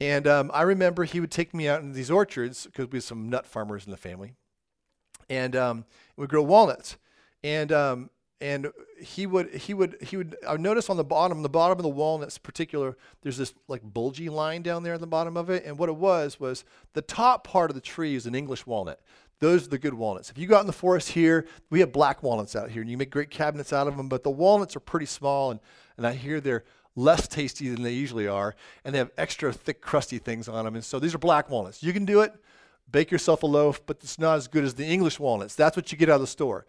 [0.00, 3.04] And um, I remember he would take me out into these orchards because we have
[3.04, 4.34] some nut farmers in the family,
[5.28, 5.84] and um,
[6.16, 6.96] we grow walnuts.
[7.46, 11.42] And um, and he would he would he would I would notice on the bottom
[11.44, 15.00] the bottom of the walnuts in particular there's this like bulgy line down there at
[15.00, 15.64] the bottom of it.
[15.64, 19.00] And what it was was the top part of the tree is an English walnut.
[19.38, 20.28] Those are the good walnuts.
[20.28, 22.90] If you go out in the forest here we have black walnuts out here and
[22.90, 25.60] you make great cabinets out of them but the walnuts are pretty small and
[25.96, 26.64] and I hear they're
[26.96, 30.74] less tasty than they usually are and they have extra thick crusty things on them.
[30.74, 31.80] And so these are black walnuts.
[31.80, 32.34] You can do it.
[32.90, 35.54] Bake yourself a loaf but it's not as good as the English walnuts.
[35.54, 36.66] That's what you get out of the store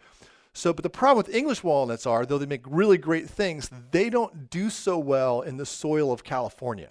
[0.58, 4.10] so, but the problem with English walnuts are, though they make really great things, they
[4.10, 6.89] don't do so well in the soil of California.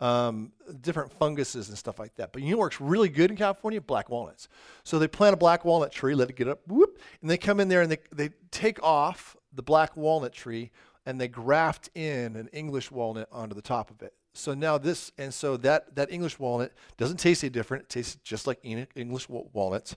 [0.00, 0.52] Um,
[0.82, 2.30] different funguses and stuff like that.
[2.30, 3.80] But you know what works really good in California?
[3.80, 4.50] Black walnuts.
[4.84, 7.58] So they plant a black walnut tree, let it get up, whoop, and they come
[7.58, 10.70] in there and they, they take off the black walnut tree
[11.06, 14.12] and they graft in an English walnut onto the top of it.
[14.34, 17.84] So now this, and so that, that English walnut doesn't taste any different.
[17.84, 19.96] It tastes just like English walnuts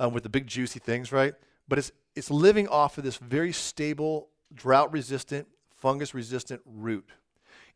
[0.00, 1.34] um, with the big juicy things, right?
[1.72, 7.08] But it's, it's living off of this very stable, drought resistant, fungus resistant root.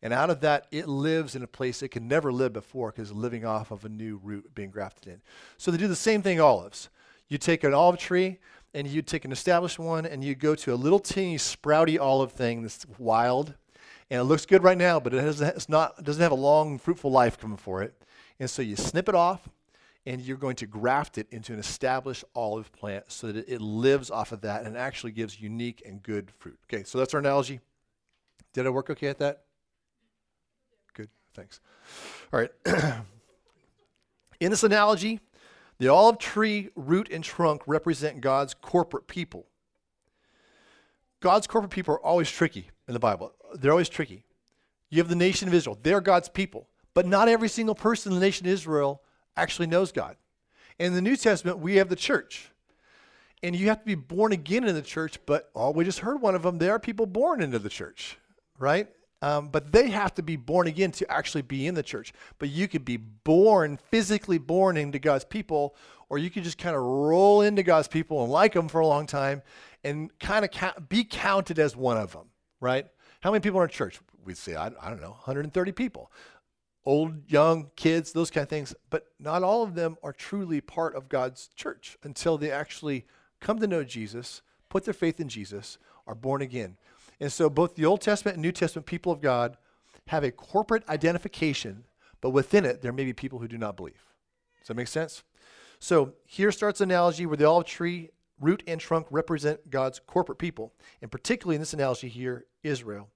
[0.03, 3.09] And out of that, it lives in a place it can never live before because
[3.09, 5.21] it's living off of a new root being grafted in.
[5.57, 6.89] So they do the same thing olives.
[7.27, 8.37] You take an olive tree
[8.75, 12.33] and you take an established one and you go to a little teeny sprouty olive
[12.33, 13.55] thing that's wild.
[14.11, 16.77] And it looks good right now, but it, has, it's not, doesn't have a long,
[16.77, 17.99] fruitful life coming for it.
[18.39, 19.49] And so you snip it off
[20.07, 24.09] and you're going to graft it into an established olive plant so that it lives
[24.09, 26.57] off of that and actually gives unique and good fruit.
[26.63, 27.59] Okay, so that's our analogy.
[28.53, 29.43] Did I work okay at that?
[30.93, 31.59] Good, thanks.
[32.31, 32.51] All right.
[34.39, 35.19] In this analogy,
[35.77, 39.45] the olive tree root and trunk represent God's corporate people.
[41.19, 43.33] God's corporate people are always tricky in the Bible.
[43.55, 44.23] They're always tricky.
[44.89, 46.69] You have the nation of Israel, they're God's people.
[46.93, 49.01] But not every single person in the nation of Israel
[49.37, 50.17] actually knows God.
[50.79, 52.51] In the New Testament, we have the church.
[53.43, 56.21] And you have to be born again in the church, but oh, we just heard
[56.21, 56.57] one of them.
[56.57, 58.17] There are people born into the church,
[58.57, 58.87] right?
[59.21, 62.13] Um, but they have to be born again to actually be in the church.
[62.39, 65.75] But you could be born, physically born into God's people,
[66.09, 68.87] or you could just kind of roll into God's people and like them for a
[68.87, 69.43] long time
[69.83, 72.87] and kind of ca- be counted as one of them, right?
[73.21, 73.99] How many people are in church?
[74.23, 76.11] We'd say, I, I don't know, 130 people
[76.87, 78.73] old, young, kids, those kind of things.
[78.89, 83.05] But not all of them are truly part of God's church until they actually
[83.41, 86.77] come to know Jesus, put their faith in Jesus, are born again.
[87.19, 89.57] And so both the Old Testament and New Testament people of God
[90.07, 91.83] have a corporate identification,
[92.21, 94.13] but within it, there may be people who do not believe.
[94.61, 95.23] Does that make sense?
[95.79, 100.39] So here starts an analogy where the olive tree root and trunk represent God's corporate
[100.39, 103.09] people, and particularly in this analogy here, Israel.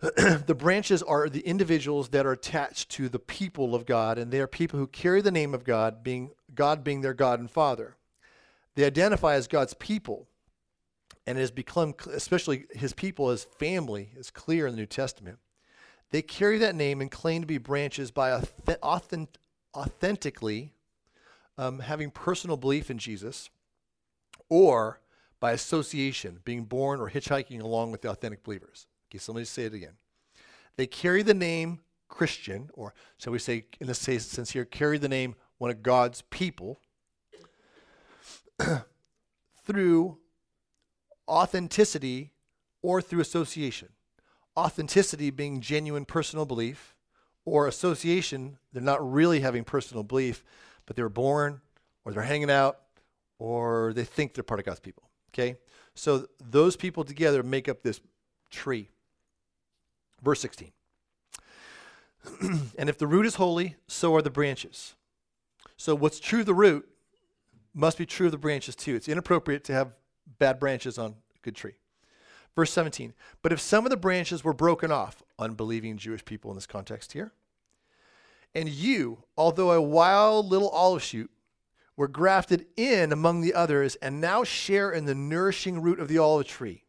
[0.00, 4.40] the branches are the individuals that are attached to the people of God, and they
[4.40, 7.96] are people who carry the name of God, being God being their God and Father.
[8.74, 10.28] They identify as God's people,
[11.26, 15.38] and it has become, especially his people as family, is clear in the New Testament.
[16.10, 19.40] They carry that name and claim to be branches by authentic,
[19.74, 20.72] authentically
[21.58, 23.50] um, having personal belief in Jesus,
[24.48, 25.00] or
[25.40, 28.87] by association, being born or hitchhiking along with the authentic believers.
[29.10, 29.94] Okay, so let me say it again.
[30.76, 35.08] They carry the name Christian, or shall we say, in this sense here, carry the
[35.08, 36.80] name one of God's people
[39.64, 40.18] through
[41.28, 42.32] authenticity
[42.82, 43.88] or through association.
[44.56, 46.94] Authenticity being genuine personal belief,
[47.44, 50.44] or association, they're not really having personal belief,
[50.86, 51.60] but they were born,
[52.04, 52.78] or they're hanging out,
[53.38, 55.04] or they think they're part of God's people.
[55.32, 55.56] Okay?
[55.94, 58.00] So those people together make up this
[58.50, 58.90] tree.
[60.22, 60.72] Verse 16.
[62.78, 64.94] and if the root is holy, so are the branches.
[65.76, 66.88] So what's true of the root
[67.74, 68.96] must be true of the branches too.
[68.96, 69.92] It's inappropriate to have
[70.38, 71.74] bad branches on a good tree.
[72.56, 73.14] Verse 17.
[73.42, 77.12] But if some of the branches were broken off, unbelieving Jewish people in this context
[77.12, 77.32] here,
[78.54, 81.30] and you, although a wild little olive shoot,
[81.96, 86.18] were grafted in among the others and now share in the nourishing root of the
[86.18, 86.84] olive tree.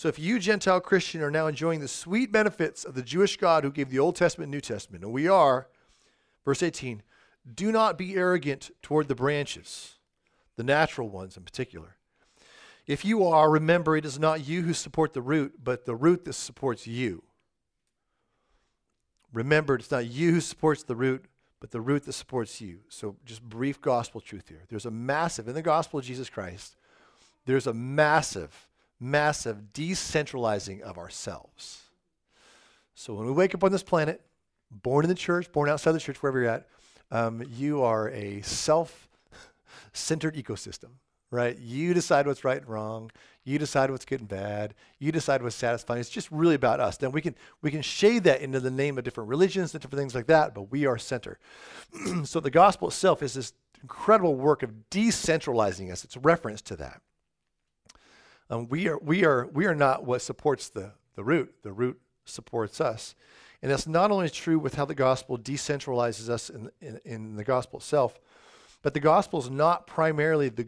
[0.00, 3.64] So if you, Gentile Christian, are now enjoying the sweet benefits of the Jewish God
[3.64, 5.68] who gave the Old Testament and New Testament, and we are,
[6.42, 7.02] verse 18,
[7.54, 9.96] do not be arrogant toward the branches,
[10.56, 11.96] the natural ones in particular.
[12.86, 16.24] If you are, remember it is not you who support the root, but the root
[16.24, 17.22] that supports you.
[19.34, 21.26] Remember, it's not you who supports the root,
[21.60, 22.78] but the root that supports you.
[22.88, 24.62] So, just brief gospel truth here.
[24.70, 26.74] There's a massive, in the gospel of Jesus Christ,
[27.44, 28.66] there's a massive
[29.00, 31.82] massive decentralizing of ourselves.
[32.94, 34.20] So when we wake up on this planet,
[34.70, 36.68] born in the church, born outside the church, wherever you're at,
[37.10, 39.08] um, you are a self
[39.92, 40.90] centered ecosystem,
[41.30, 41.58] right?
[41.58, 43.10] You decide what's right and wrong.
[43.42, 44.74] You decide what's good and bad.
[44.98, 45.98] You decide what's satisfying.
[45.98, 46.98] It's just really about us.
[46.98, 50.00] Then we can we can shade that into the name of different religions and different
[50.00, 51.38] things like that, but we are center.
[52.24, 56.04] so the gospel itself is this incredible work of decentralizing us.
[56.04, 57.00] It's reference to that.
[58.50, 61.54] Um, we are we are we are not what supports the the root.
[61.62, 63.14] The root supports us.
[63.62, 67.44] And that's not only true with how the gospel decentralizes us in, in, in the
[67.44, 68.18] gospel itself,
[68.82, 70.66] but the gospel is not primarily the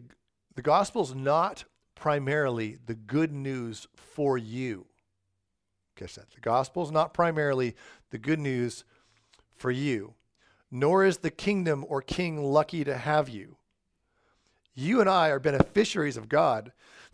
[0.55, 1.65] the gospel is not
[1.95, 4.85] primarily the good news for you.
[5.95, 6.31] Catch that.
[6.31, 7.75] The gospel is not primarily
[8.11, 8.85] the good news
[9.55, 10.13] for you,
[10.71, 13.57] nor is the kingdom or king lucky to have you.
[14.75, 16.71] You and I are beneficiaries of God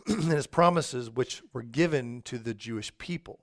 [0.23, 3.39] and his promises, which were given to the Jewish people.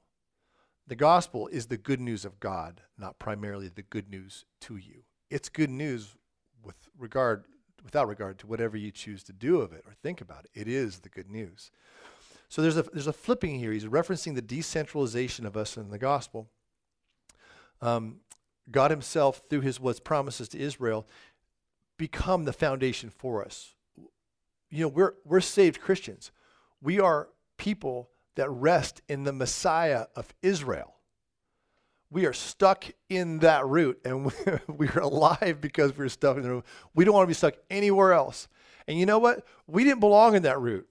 [0.87, 5.02] The gospel is the good news of God, not primarily the good news to you.
[5.31, 6.14] It's good news
[6.62, 7.44] with regard
[7.85, 10.61] without regard to whatever you choose to do of it or think about it.
[10.61, 11.70] It is the good news.
[12.48, 13.72] So there's a there's a flipping here.
[13.72, 16.48] He's referencing the decentralization of us in the gospel.
[17.81, 18.20] Um,
[18.70, 21.07] God Himself, through His what promises to Israel,
[21.96, 23.74] become the foundation for us.
[24.70, 26.31] You know, we're we're saved Christians.
[26.83, 30.95] We are people that rest in the Messiah of Israel.
[32.11, 34.33] We are stuck in that root and
[34.69, 36.65] we are alive because we're stuck in the root.
[36.95, 38.49] We don't want to be stuck anywhere else.
[38.87, 39.45] And you know what?
[39.67, 40.89] We didn't belong in that root.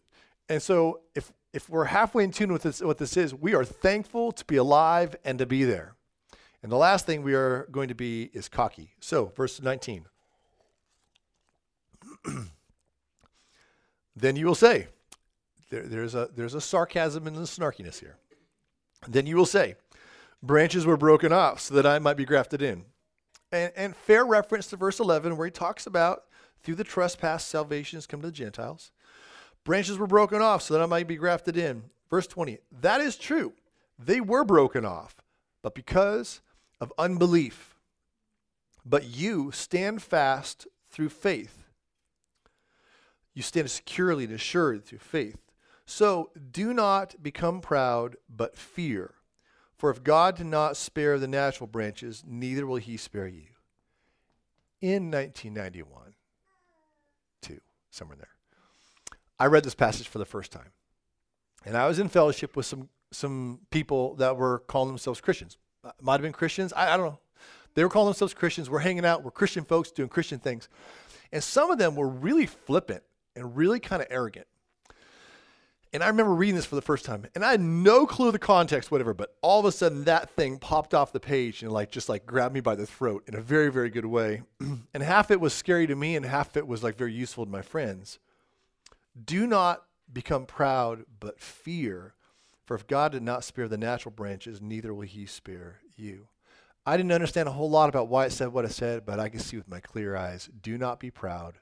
[0.50, 3.63] And so if, if we're halfway in tune with this, what this is, we are
[3.63, 5.95] thankful to be alive and to be there.
[6.62, 8.95] And the last thing we are going to be is cocky.
[9.00, 10.08] So, verse 19.
[14.15, 14.88] then you will say,
[15.75, 18.15] there, there's, a, there's a sarcasm and a snarkiness here.
[19.09, 19.75] Then you will say,
[20.41, 22.85] branches were broken off so that I might be grafted in.
[23.51, 26.23] And, and fair reference to verse 11 where he talks about
[26.63, 28.91] through the trespass salvation has come to the Gentiles.
[29.65, 31.83] Branches were broken off so that I might be grafted in.
[32.09, 33.51] Verse 20, that is true.
[33.99, 35.17] They were broken off,
[35.61, 36.41] but because
[36.79, 37.75] of unbelief.
[38.85, 41.65] But you stand fast through faith.
[43.33, 45.44] You stand securely and assured through faith.
[45.86, 49.15] So do not become proud, but fear.
[49.78, 53.48] For if God did not spare the natural branches, neither will he spare you.
[54.82, 56.15] In 1991,
[57.41, 58.30] two, somewhere there,
[59.39, 60.71] I read this passage for the first time.
[61.65, 65.58] And I was in fellowship with some, some people that were calling themselves Christians.
[65.84, 66.74] Uh, might have been Christians.
[66.74, 67.19] I, I don't know.
[67.74, 68.69] They were calling themselves Christians.
[68.69, 69.24] We're hanging out.
[69.24, 70.69] We're Christian folks doing Christian things.
[71.32, 73.04] And some of them were really flippant
[73.36, 74.48] and really kind of arrogant.
[75.95, 78.38] And I remember reading this for the first time, and I had no clue the
[78.38, 79.13] context, whatever.
[79.13, 82.25] But all of a sudden, that thing popped off the page and like just like
[82.25, 84.41] grabbed me by the throat in a very, very good way.
[84.60, 87.51] and half it was scary to me, and half it was like very useful to
[87.51, 88.19] my friends.
[89.23, 92.13] Do not become proud, but fear.
[92.65, 96.27] For if God did not spare the natural branches, neither will He spare you.
[96.86, 99.29] I didn't understand a whole lot about why it said what it said, but I
[99.29, 100.49] can see with my clear eyes.
[100.62, 101.53] Do not be proud,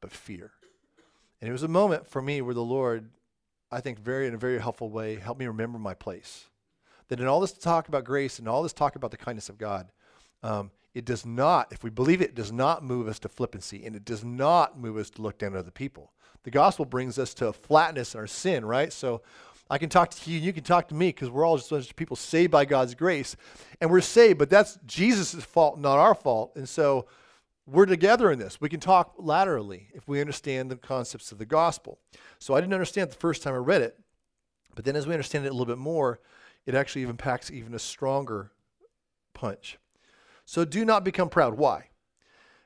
[0.00, 0.52] but fear.
[1.40, 3.10] And it was a moment for me where the Lord
[3.74, 6.46] I think, very in a very helpful way, helped me remember my place.
[7.08, 9.58] That in all this talk about grace and all this talk about the kindness of
[9.58, 9.90] God,
[10.44, 13.84] um, it does not, if we believe it, it does not move us to flippancy
[13.84, 16.12] and it does not move us to look down at other people.
[16.44, 18.92] The gospel brings us to flatness in our sin, right?
[18.92, 19.22] So
[19.68, 21.96] I can talk to you and you can talk to me because we're all just
[21.96, 23.36] people saved by God's grace
[23.80, 26.52] and we're saved, but that's Jesus' fault, not our fault.
[26.54, 27.06] And so
[27.66, 28.60] we're together in this.
[28.60, 31.98] We can talk laterally if we understand the concepts of the gospel.
[32.38, 33.98] So I didn't understand the first time I read it,
[34.74, 36.20] but then as we understand it a little bit more,
[36.66, 38.52] it actually even packs even a stronger
[39.32, 39.78] punch.
[40.44, 41.54] So do not become proud.
[41.54, 41.88] Why?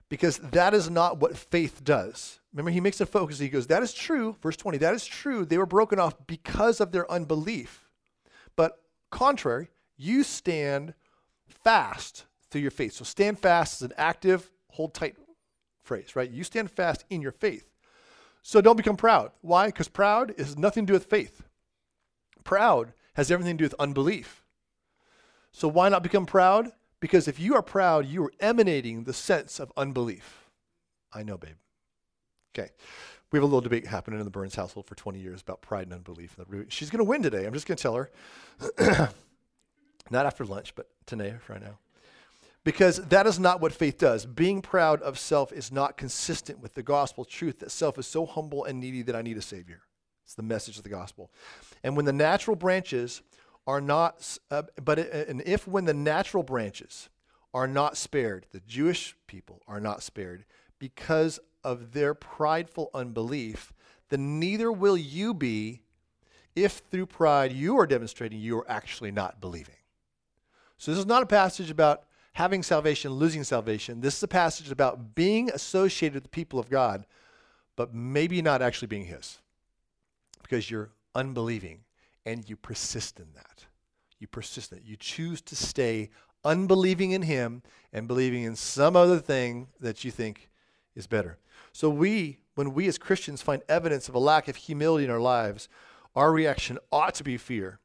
[0.08, 2.40] Because that is not what faith does.
[2.52, 3.38] Remember, he makes a focus.
[3.38, 4.36] He goes, That is true.
[4.42, 5.44] Verse 20, that is true.
[5.44, 7.88] They were broken off because of their unbelief.
[8.56, 8.80] But
[9.10, 10.94] contrary, you stand
[11.46, 12.94] fast through your faith.
[12.94, 15.16] So stand fast is an active hold tight
[15.82, 16.30] phrase, right?
[16.30, 17.68] You stand fast in your faith.
[18.42, 19.32] So don't become proud.
[19.40, 19.66] Why?
[19.66, 21.42] Because proud has nothing to do with faith.
[22.44, 24.44] Proud has everything to do with unbelief.
[25.50, 26.70] So why not become proud?
[27.00, 30.48] Because if you are proud, you are emanating the sense of unbelief.
[31.12, 31.56] I know, babe.
[32.56, 32.70] Okay.
[33.32, 35.88] We have a little debate happening in the Burns household for 20 years about pride
[35.88, 36.36] and unbelief.
[36.68, 37.46] She's going to win today.
[37.46, 38.10] I'm just going to tell her.
[40.10, 41.78] Not after lunch, but today, right now
[42.68, 44.26] because that is not what faith does.
[44.26, 48.26] Being proud of self is not consistent with the gospel truth that self is so
[48.26, 49.80] humble and needy that I need a savior.
[50.26, 51.30] It's the message of the gospel.
[51.82, 53.22] And when the natural branches
[53.66, 57.08] are not, uh, but it, and if when the natural branches
[57.54, 60.44] are not spared, the Jewish people are not spared
[60.78, 63.72] because of their prideful unbelief,
[64.10, 65.84] then neither will you be
[66.54, 69.76] if through pride you are demonstrating you are actually not believing.
[70.76, 72.02] So this is not a passage about
[72.38, 74.00] having salvation, losing salvation.
[74.00, 77.04] This is a passage about being associated with the people of God,
[77.74, 79.38] but maybe not actually being His
[80.40, 81.80] because you're unbelieving
[82.24, 83.66] and you persist in that.
[84.20, 84.84] You persist in it.
[84.84, 86.10] You choose to stay
[86.44, 87.60] unbelieving in Him
[87.92, 90.48] and believing in some other thing that you think
[90.94, 91.38] is better.
[91.72, 95.18] So we, when we as Christians find evidence of a lack of humility in our
[95.18, 95.68] lives,
[96.14, 97.80] our reaction ought to be fear.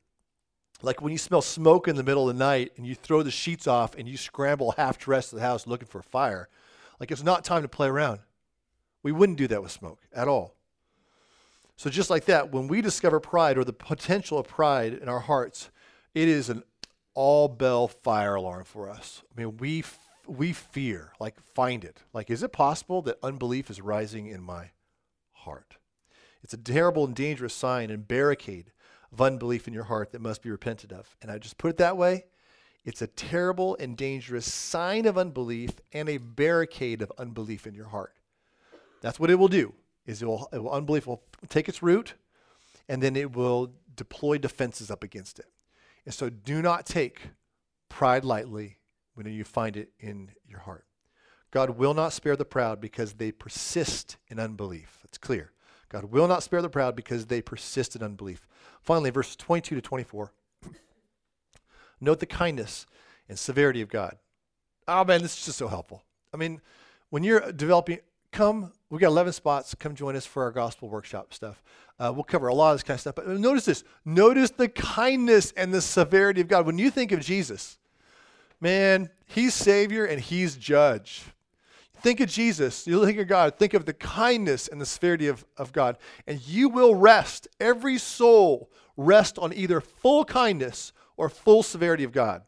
[0.84, 3.32] Like when you smell smoke in the middle of the night and you throw the
[3.32, 6.50] sheets off and you scramble half dressed to the house looking for a fire,
[7.00, 8.20] like it's not time to play around.
[9.02, 10.56] We wouldn't do that with smoke at all.
[11.76, 15.22] So, just like that, when we discover pride or the potential of pride in our
[15.22, 15.72] hearts,
[16.14, 16.64] it is an
[17.16, 19.24] all bell fire alarm for us.
[19.32, 19.84] I mean, we
[20.28, 22.04] we fear, like find it.
[22.14, 24.72] Like, is it possible that unbelief is rising in my
[25.32, 25.78] heart?
[26.44, 28.72] It's a terrible and dangerous sign and barricade
[29.14, 31.16] of unbelief in your heart that must be repented of.
[31.22, 32.26] And I just put it that way.
[32.84, 37.88] It's a terrible and dangerous sign of unbelief and a barricade of unbelief in your
[37.88, 38.14] heart.
[39.02, 39.74] That's what it will do.
[40.06, 42.16] Is it will, it will unbelief will take its root,
[42.90, 45.46] and then it will deploy defenses up against it.
[46.04, 47.22] And so, do not take
[47.88, 48.80] pride lightly
[49.14, 50.86] when you find it in your heart.
[51.52, 55.00] God will not spare the proud because they persist in unbelief.
[55.06, 55.53] It's clear.
[55.94, 58.48] God will not spare the proud because they persist in unbelief.
[58.82, 60.34] Finally, verses 22 to 24.
[62.02, 62.88] Note the kindness
[63.30, 64.18] and severity of God.
[64.88, 66.04] Oh man, this is just so helpful.
[66.34, 66.62] I mean,
[67.12, 68.00] when you're developing,
[68.32, 69.76] come, we got 11 spots.
[69.76, 71.62] Come join us for our gospel workshop stuff.
[72.00, 73.16] Uh, we'll cover a lot of this kind of stuff.
[73.16, 73.84] But notice this.
[74.04, 76.66] Notice the kindness and the severity of God.
[76.66, 77.78] When you think of Jesus,
[78.60, 81.26] man, he's Savior and he's Judge.
[82.04, 82.86] Think of Jesus.
[82.86, 83.58] You think of God.
[83.58, 85.98] Think of the kindness and the severity of, of God.
[86.28, 87.48] And you will rest.
[87.62, 92.44] Every soul rest on either full kindness or full severity of God.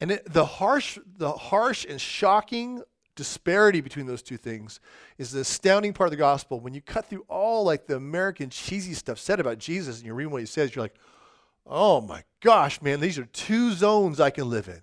[0.00, 2.82] And it, the harsh, the harsh and shocking
[3.14, 4.80] disparity between those two things
[5.18, 6.58] is the astounding part of the gospel.
[6.58, 10.14] When you cut through all like the American cheesy stuff said about Jesus and you
[10.14, 10.96] read what he says, you're like,
[11.66, 14.80] oh my gosh, man, these are two zones I can live in.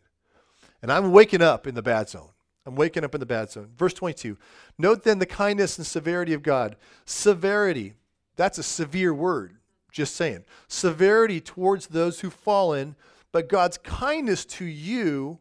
[0.83, 2.32] And I'm waking up in the bad zone.
[2.65, 3.69] I'm waking up in the bad zone.
[3.77, 4.37] Verse 22.
[4.77, 6.75] Note then the kindness and severity of God.
[7.05, 7.93] Severity,
[8.35, 9.57] that's a severe word,
[9.91, 10.45] just saying.
[10.67, 12.95] Severity towards those who've fallen,
[13.31, 15.39] but God's kindness to you,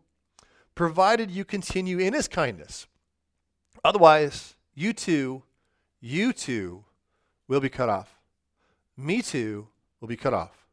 [0.74, 2.86] provided you continue in his kindness.
[3.84, 5.42] Otherwise, you too,
[6.00, 6.84] you too
[7.46, 8.18] will be cut off.
[8.96, 9.68] Me too
[10.00, 10.66] will be cut off.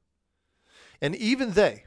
[1.02, 1.84] And even they,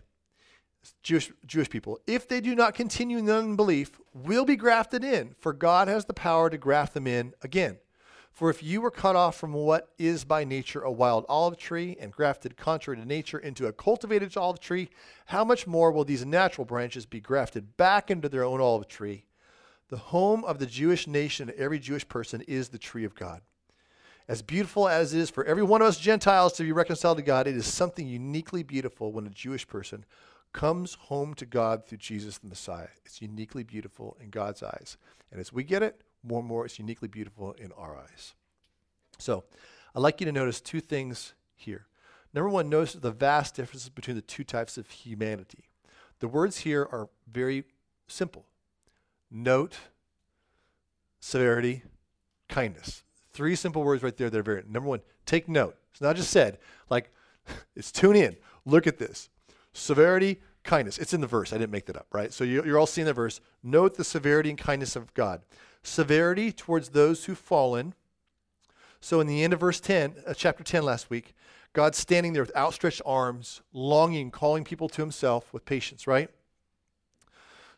[1.02, 5.52] Jewish, Jewish people, if they do not continue in unbelief, will be grafted in, for
[5.52, 7.78] God has the power to graft them in again.
[8.32, 11.96] For if you were cut off from what is by nature a wild olive tree
[12.00, 14.88] and grafted contrary to nature into a cultivated olive tree,
[15.26, 19.26] how much more will these natural branches be grafted back into their own olive tree?
[19.90, 23.42] The home of the Jewish nation, every Jewish person, is the tree of God.
[24.26, 27.22] As beautiful as it is for every one of us Gentiles to be reconciled to
[27.22, 30.06] God, it is something uniquely beautiful when a Jewish person
[30.52, 32.88] comes home to God through Jesus the Messiah.
[33.04, 34.96] It's uniquely beautiful in God's eyes.
[35.30, 38.34] And as we get it, more and more, it's uniquely beautiful in our eyes.
[39.18, 39.44] So
[39.94, 41.86] I'd like you to notice two things here.
[42.34, 45.64] Number one, notice the vast differences between the two types of humanity.
[46.20, 47.64] The words here are very
[48.06, 48.46] simple
[49.30, 49.78] note,
[51.20, 51.82] severity,
[52.48, 53.02] kindness.
[53.32, 54.62] Three simple words right there that are very.
[54.68, 55.76] Number one, take note.
[55.90, 56.58] It's not just said,
[56.90, 57.10] like,
[57.76, 59.30] it's tune in, look at this.
[59.72, 60.98] Severity, kindness.
[60.98, 61.52] It's in the verse.
[61.52, 62.32] I didn't make that up, right?
[62.32, 63.40] So you're all seeing the verse.
[63.62, 65.42] Note the severity and kindness of God.
[65.82, 67.94] Severity towards those who've fallen.
[69.00, 71.34] So in the end of verse 10, uh, chapter 10 last week,
[71.72, 76.30] God's standing there with outstretched arms, longing, calling people to himself with patience, right?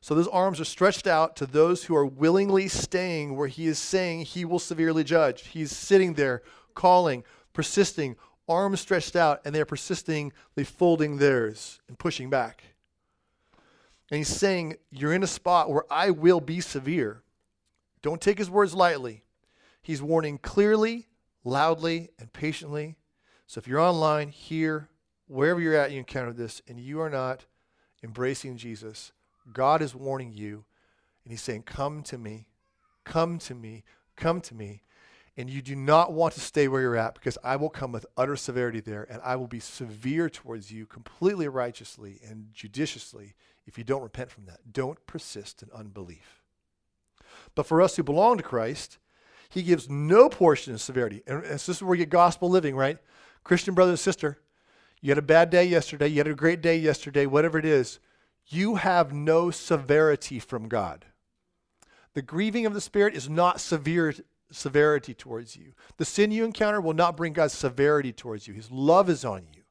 [0.01, 3.79] So those arms are stretched out to those who are willingly staying where he is
[3.79, 5.47] saying he will severely judge.
[5.47, 6.43] He's sitting there
[6.75, 7.25] calling,
[7.55, 8.17] persisting,
[8.49, 10.33] arms stretched out, and they're persistently
[10.65, 12.65] folding theirs and pushing back.
[14.11, 17.23] And he's saying, You're in a spot where I will be severe.
[18.03, 19.23] Don't take his words lightly.
[19.83, 21.09] He's warning clearly,
[21.43, 22.97] loudly, and patiently.
[23.47, 24.89] So if you're online, here,
[25.27, 27.47] wherever you're at, you encounter this, and you are not
[28.03, 29.13] embracing Jesus,
[29.53, 30.65] God is warning you,
[31.25, 32.49] and he's saying, Come to me,
[33.05, 33.85] come to me,
[34.17, 34.83] come to me
[35.37, 38.07] and you do not want to stay where you're at because I will come with
[38.17, 43.35] utter severity there and I will be severe towards you completely righteously and judiciously
[43.67, 44.73] if you don't repent from that.
[44.73, 46.43] Don't persist in unbelief.
[47.55, 48.99] But for us who belong to Christ,
[49.49, 51.23] he gives no portion of severity.
[51.27, 52.99] And this is where we get gospel living, right?
[53.43, 54.39] Christian brother and sister,
[55.01, 57.99] you had a bad day yesterday, you had a great day yesterday, whatever it is,
[58.47, 61.07] you have no severity from God.
[62.15, 64.15] The grieving of the Spirit is not severe
[64.55, 65.73] severity towards you.
[65.97, 68.55] The sin you encounter will not bring God's severity towards you.
[68.55, 69.63] His love is on you.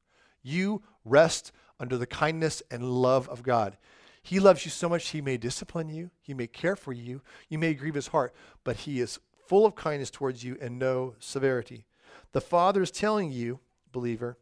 [0.42, 3.78] You rest under the kindness and love of God.
[4.22, 7.58] He loves you so much, He may discipline you, He may care for you, you
[7.58, 11.86] may grieve His heart, but He is full of kindness towards you and no severity.
[12.32, 13.60] The Father is telling you,
[13.92, 14.38] believer,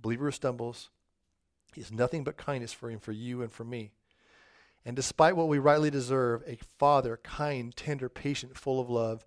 [0.00, 0.88] believer who stumbles,
[1.74, 3.92] He has nothing but kindness for Him, for you, and for me.
[4.86, 9.26] And despite what we rightly deserve, a Father, kind, tender, patient, full of love.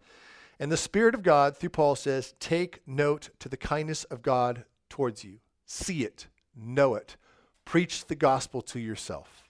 [0.60, 4.66] And the Spirit of God, through Paul, says, take note to the kindness of God
[4.90, 5.40] towards you.
[5.66, 7.16] See it, know it.
[7.64, 9.48] Preach the gospel to yourself.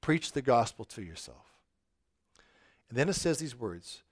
[0.00, 1.54] Preach the gospel to yourself.
[2.88, 4.02] And then it says these words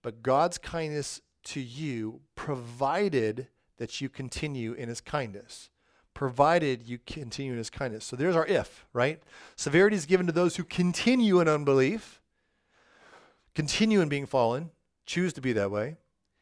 [0.00, 5.70] But God's kindness to you, provided that you continue in his kindness.
[6.14, 8.04] Provided you continue in his kindness.
[8.04, 9.20] So there's our if, right?
[9.56, 12.20] Severity is given to those who continue in unbelief,
[13.54, 14.70] continue in being fallen,
[15.06, 15.96] choose to be that way.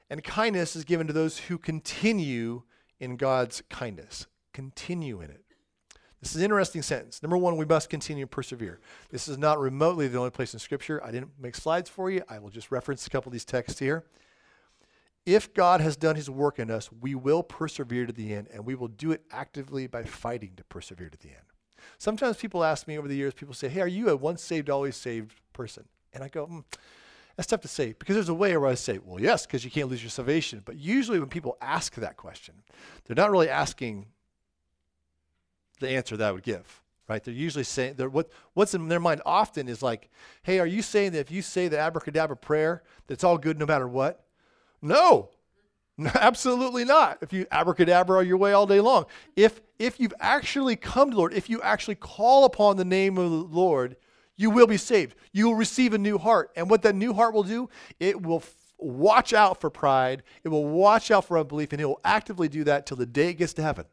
[0.08, 2.62] And kindness is given to those who continue
[2.98, 4.26] in God's kindness.
[4.52, 5.44] Continue in it.
[6.20, 7.22] This is an interesting sentence.
[7.22, 8.80] Number one, we must continue to persevere.
[9.10, 11.02] This is not remotely the only place in Scripture.
[11.02, 12.22] I didn't make slides for you.
[12.28, 14.04] I will just reference a couple of these texts here.
[15.24, 18.66] If God has done his work in us, we will persevere to the end, and
[18.66, 21.44] we will do it actively by fighting to persevere to the end.
[21.98, 24.68] Sometimes people ask me over the years, people say, Hey, are you a once saved,
[24.68, 25.84] always saved person?
[26.12, 26.64] And I go, mm,
[27.40, 29.70] That's tough to say because there's a way where I say, Well, yes, because you
[29.70, 30.60] can't lose your salvation.
[30.62, 32.56] But usually when people ask that question,
[33.06, 34.08] they're not really asking
[35.78, 37.24] the answer that I would give, right?
[37.24, 40.10] They're usually saying, they're, what, what's in their mind often is like,
[40.42, 43.58] hey, are you saying that if you say the abracadabra prayer, that it's all good
[43.58, 44.22] no matter what?
[44.82, 45.30] No,
[46.16, 47.22] absolutely not.
[47.22, 49.06] If you abracadabra your way all day long.
[49.34, 53.16] If, if you've actually come to the Lord, if you actually call upon the name
[53.16, 53.96] of the Lord,
[54.40, 55.14] you will be saved.
[55.32, 56.50] You will receive a new heart.
[56.56, 57.68] And what that new heart will do,
[57.98, 61.84] it will f- watch out for pride, it will watch out for unbelief, and it
[61.84, 63.84] will actively do that till the day it gets to heaven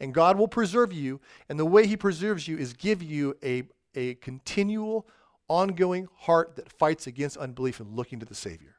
[0.00, 1.20] and God will preserve you.
[1.48, 3.64] And the way He preserves you is give you a,
[3.94, 5.06] a continual,
[5.48, 8.76] ongoing heart that fights against unbelief and looking to the Savior.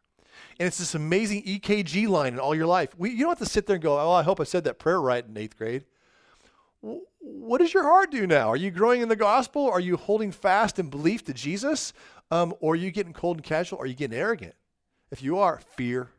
[0.60, 2.90] And it's this amazing EKG line in all your life.
[2.98, 4.78] We, you don't have to sit there and go, oh, I hope I said that
[4.78, 5.86] prayer right in eighth grade.
[7.20, 8.50] What does your heart do now?
[8.50, 9.70] Are you growing in the gospel?
[9.70, 11.94] Are you holding fast in belief to Jesus?
[12.32, 13.80] Um, or are you getting cold and casual?
[13.80, 14.56] Are you getting arrogant?
[15.12, 16.10] If you are, fear.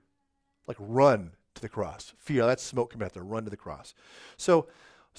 [0.67, 2.13] Like run to the cross.
[2.19, 3.23] Fear, that's smoke coming out there.
[3.23, 3.95] Run to the cross.
[4.37, 4.69] So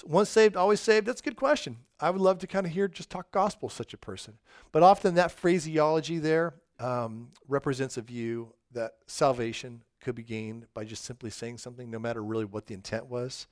[0.04, 1.06] once saved, always saved?
[1.06, 1.78] That's a good question.
[2.00, 4.36] I would love to kind of hear just talk gospel such a person.
[4.72, 10.86] But often that phraseology there um, represents a view that salvation could be gained by
[10.86, 13.48] just simply saying something, no matter really what the intent was.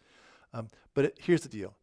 [0.54, 1.76] Um, but it, here's the deal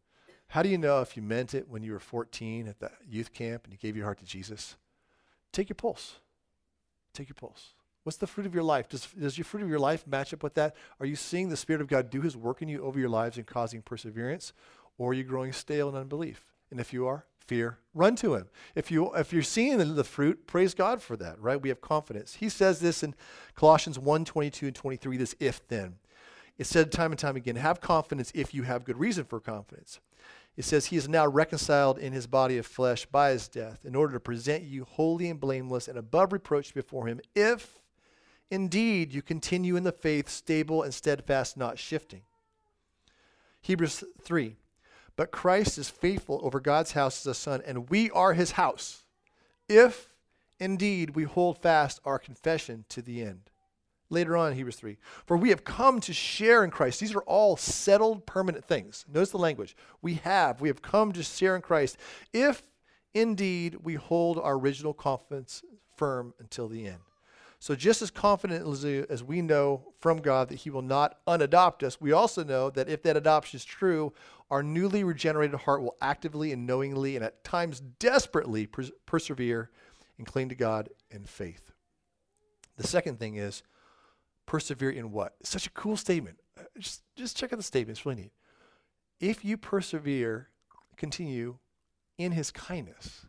[0.47, 3.33] How do you know if you meant it when you were 14 at the youth
[3.33, 4.77] camp and you gave your heart to Jesus?
[5.51, 6.15] Take your pulse.
[7.13, 7.73] Take your pulse.
[8.03, 8.87] What's the fruit of your life?
[8.87, 10.75] Does, does your fruit of your life match up with that?
[10.99, 13.37] Are you seeing the Spirit of God do His work in you over your lives
[13.37, 14.53] and causing perseverance?
[14.97, 16.45] Or are you growing stale in unbelief?
[16.69, 18.47] And if you are, fear, run to Him.
[18.75, 21.59] If, you, if you're seeing the, the fruit, praise God for that, right?
[21.59, 22.35] We have confidence.
[22.35, 23.15] He says this in
[23.55, 25.95] Colossians 1 22 and 23, this if then.
[26.57, 29.99] It said time and time again, have confidence if you have good reason for confidence.
[30.57, 33.95] It says, He is now reconciled in His body of flesh by His death in
[33.95, 37.79] order to present you holy and blameless and above reproach before Him if
[38.51, 42.21] Indeed, you continue in the faith, stable and steadfast, not shifting.
[43.61, 44.55] Hebrews 3.
[45.15, 49.03] But Christ is faithful over God's house as a son, and we are his house,
[49.67, 50.13] if
[50.59, 53.49] indeed we hold fast our confession to the end.
[54.09, 54.97] Later on, Hebrews 3.
[55.25, 56.99] For we have come to share in Christ.
[56.99, 59.05] These are all settled, permanent things.
[59.11, 59.75] Notice the language.
[60.01, 60.61] We have.
[60.61, 61.97] We have come to share in Christ,
[62.31, 62.61] if
[63.13, 65.63] indeed we hold our original confidence
[65.95, 66.99] firm until the end.
[67.59, 71.99] So, just as confidently as we know from God that He will not unadopt us,
[71.99, 74.13] we also know that if that adoption is true,
[74.51, 79.71] our newly regenerated heart will actively and knowingly and at times desperately pers- persevere
[80.17, 81.71] and cling to God in faith.
[82.77, 83.63] The second thing is
[84.45, 85.35] persevere in what?
[85.43, 86.39] Such a cool statement.
[86.59, 88.31] Uh, just, just check out the statement, it's really neat.
[89.19, 90.49] If you persevere,
[90.97, 91.57] continue
[92.17, 93.25] in His kindness.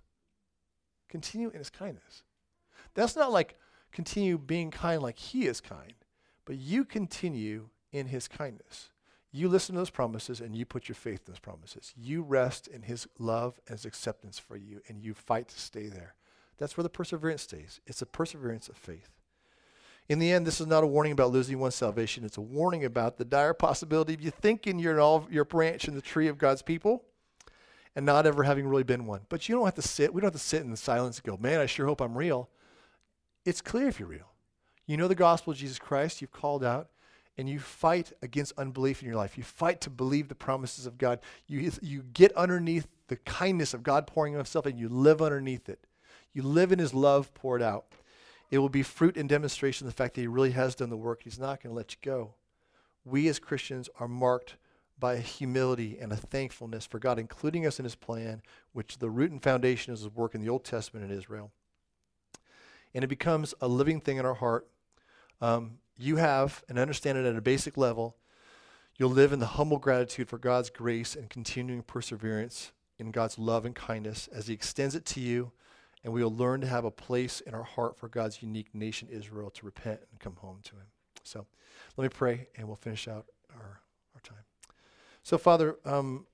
[1.09, 2.23] Continue in His kindness.
[2.97, 3.57] That's not like,
[3.93, 5.95] continue being kind like he is kind,
[6.45, 8.91] but you continue in his kindness.
[9.31, 11.93] You listen to those promises and you put your faith in those promises.
[11.95, 15.89] You rest in his love and his acceptance for you, and you fight to stay
[15.89, 16.15] there.
[16.59, 17.81] That's where the perseverance stays.
[17.87, 19.11] It's a perseverance of faith.
[20.09, 22.25] In the end, this is not a warning about losing one's salvation.
[22.25, 25.95] It's a warning about the dire possibility of you thinking you're, all, you're branch in
[25.95, 27.05] the tree of God's people
[27.97, 29.23] and not ever having really been one.
[29.29, 30.15] But you don't have to sit.
[30.15, 32.17] We don't have to sit in the silence and go, man, I sure hope I'm
[32.17, 32.49] real.
[33.45, 34.33] It's clear if you're real.
[34.87, 36.21] You know the gospel of Jesus Christ.
[36.21, 36.91] You've called out
[37.39, 39.37] and you fight against unbelief in your life.
[39.37, 41.21] You fight to believe the promises of God.
[41.47, 45.87] You, you get underneath the kindness of God pouring himself and you live underneath it.
[46.33, 47.87] You live in his love poured out.
[48.51, 50.97] It will be fruit and demonstration of the fact that he really has done the
[50.97, 51.23] work.
[51.23, 52.35] He's not going to let you go.
[53.05, 54.57] We as Christians are marked
[54.99, 58.43] by a humility and a thankfulness for God including us in his plan,
[58.73, 61.51] which the root and foundation is his work in the Old Testament in Israel.
[62.95, 64.67] And it becomes a living thing in our heart.
[65.41, 68.17] Um, you have and understand it at a basic level.
[68.97, 73.67] You'll live in the humble gratitude for God's grace and continuing perseverance in God's love
[73.67, 75.53] and kindness as he extends it to you
[76.07, 79.09] and we will learn to have a place in our heart for God's unique nation,
[79.11, 80.87] Israel, to repent and come home to Him.
[81.25, 81.47] So
[81.97, 83.81] let me pray, and we'll finish out our,
[84.15, 84.45] our time.
[85.25, 86.27] So, Father, um,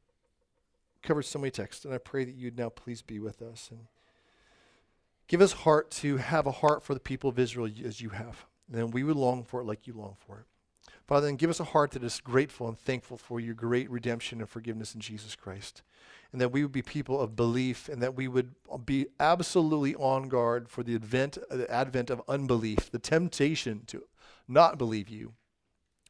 [1.02, 3.86] covered so many texts, and I pray that you'd now please be with us and
[5.26, 8.44] give us heart to have a heart for the people of Israel as you have.
[8.68, 10.44] And then we would long for it like you long for it.
[11.06, 14.40] Father, then give us a heart that is grateful and thankful for your great redemption
[14.40, 15.80] and forgiveness in Jesus Christ
[16.32, 18.54] and that we would be people of belief and that we would
[18.86, 24.04] be absolutely on guard for the advent, the advent of unbelief, the temptation to
[24.48, 25.34] not believe you,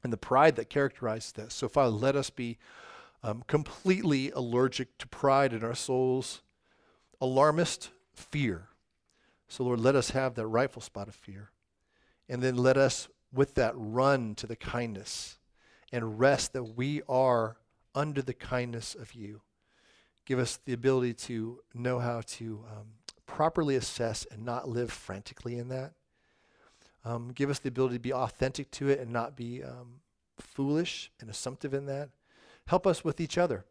[0.04, 1.52] and the pride that characterizes that.
[1.52, 2.58] So, Father, let us be
[3.22, 6.42] um, completely allergic to pride in our souls,
[7.20, 8.68] alarmist fear.
[9.48, 11.50] So, Lord, let us have that rightful spot of fear.
[12.28, 15.38] And then let us, with that, run to the kindness
[15.92, 17.56] and rest that we are
[17.94, 19.42] under the kindness of you.
[20.24, 22.86] Give us the ability to know how to um,
[23.26, 25.92] properly assess and not live frantically in that.
[27.04, 30.00] Um, give us the ability to be authentic to it and not be um,
[30.38, 32.10] foolish and assumptive in that.
[32.66, 33.64] Help us with each other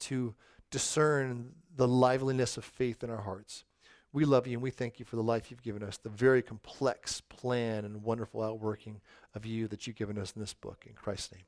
[0.00, 0.34] to
[0.70, 3.64] discern the liveliness of faith in our hearts.
[4.12, 6.42] We love you and we thank you for the life you've given us, the very
[6.42, 9.00] complex plan and wonderful outworking
[9.34, 10.84] of you that you've given us in this book.
[10.86, 11.44] In Christ's name.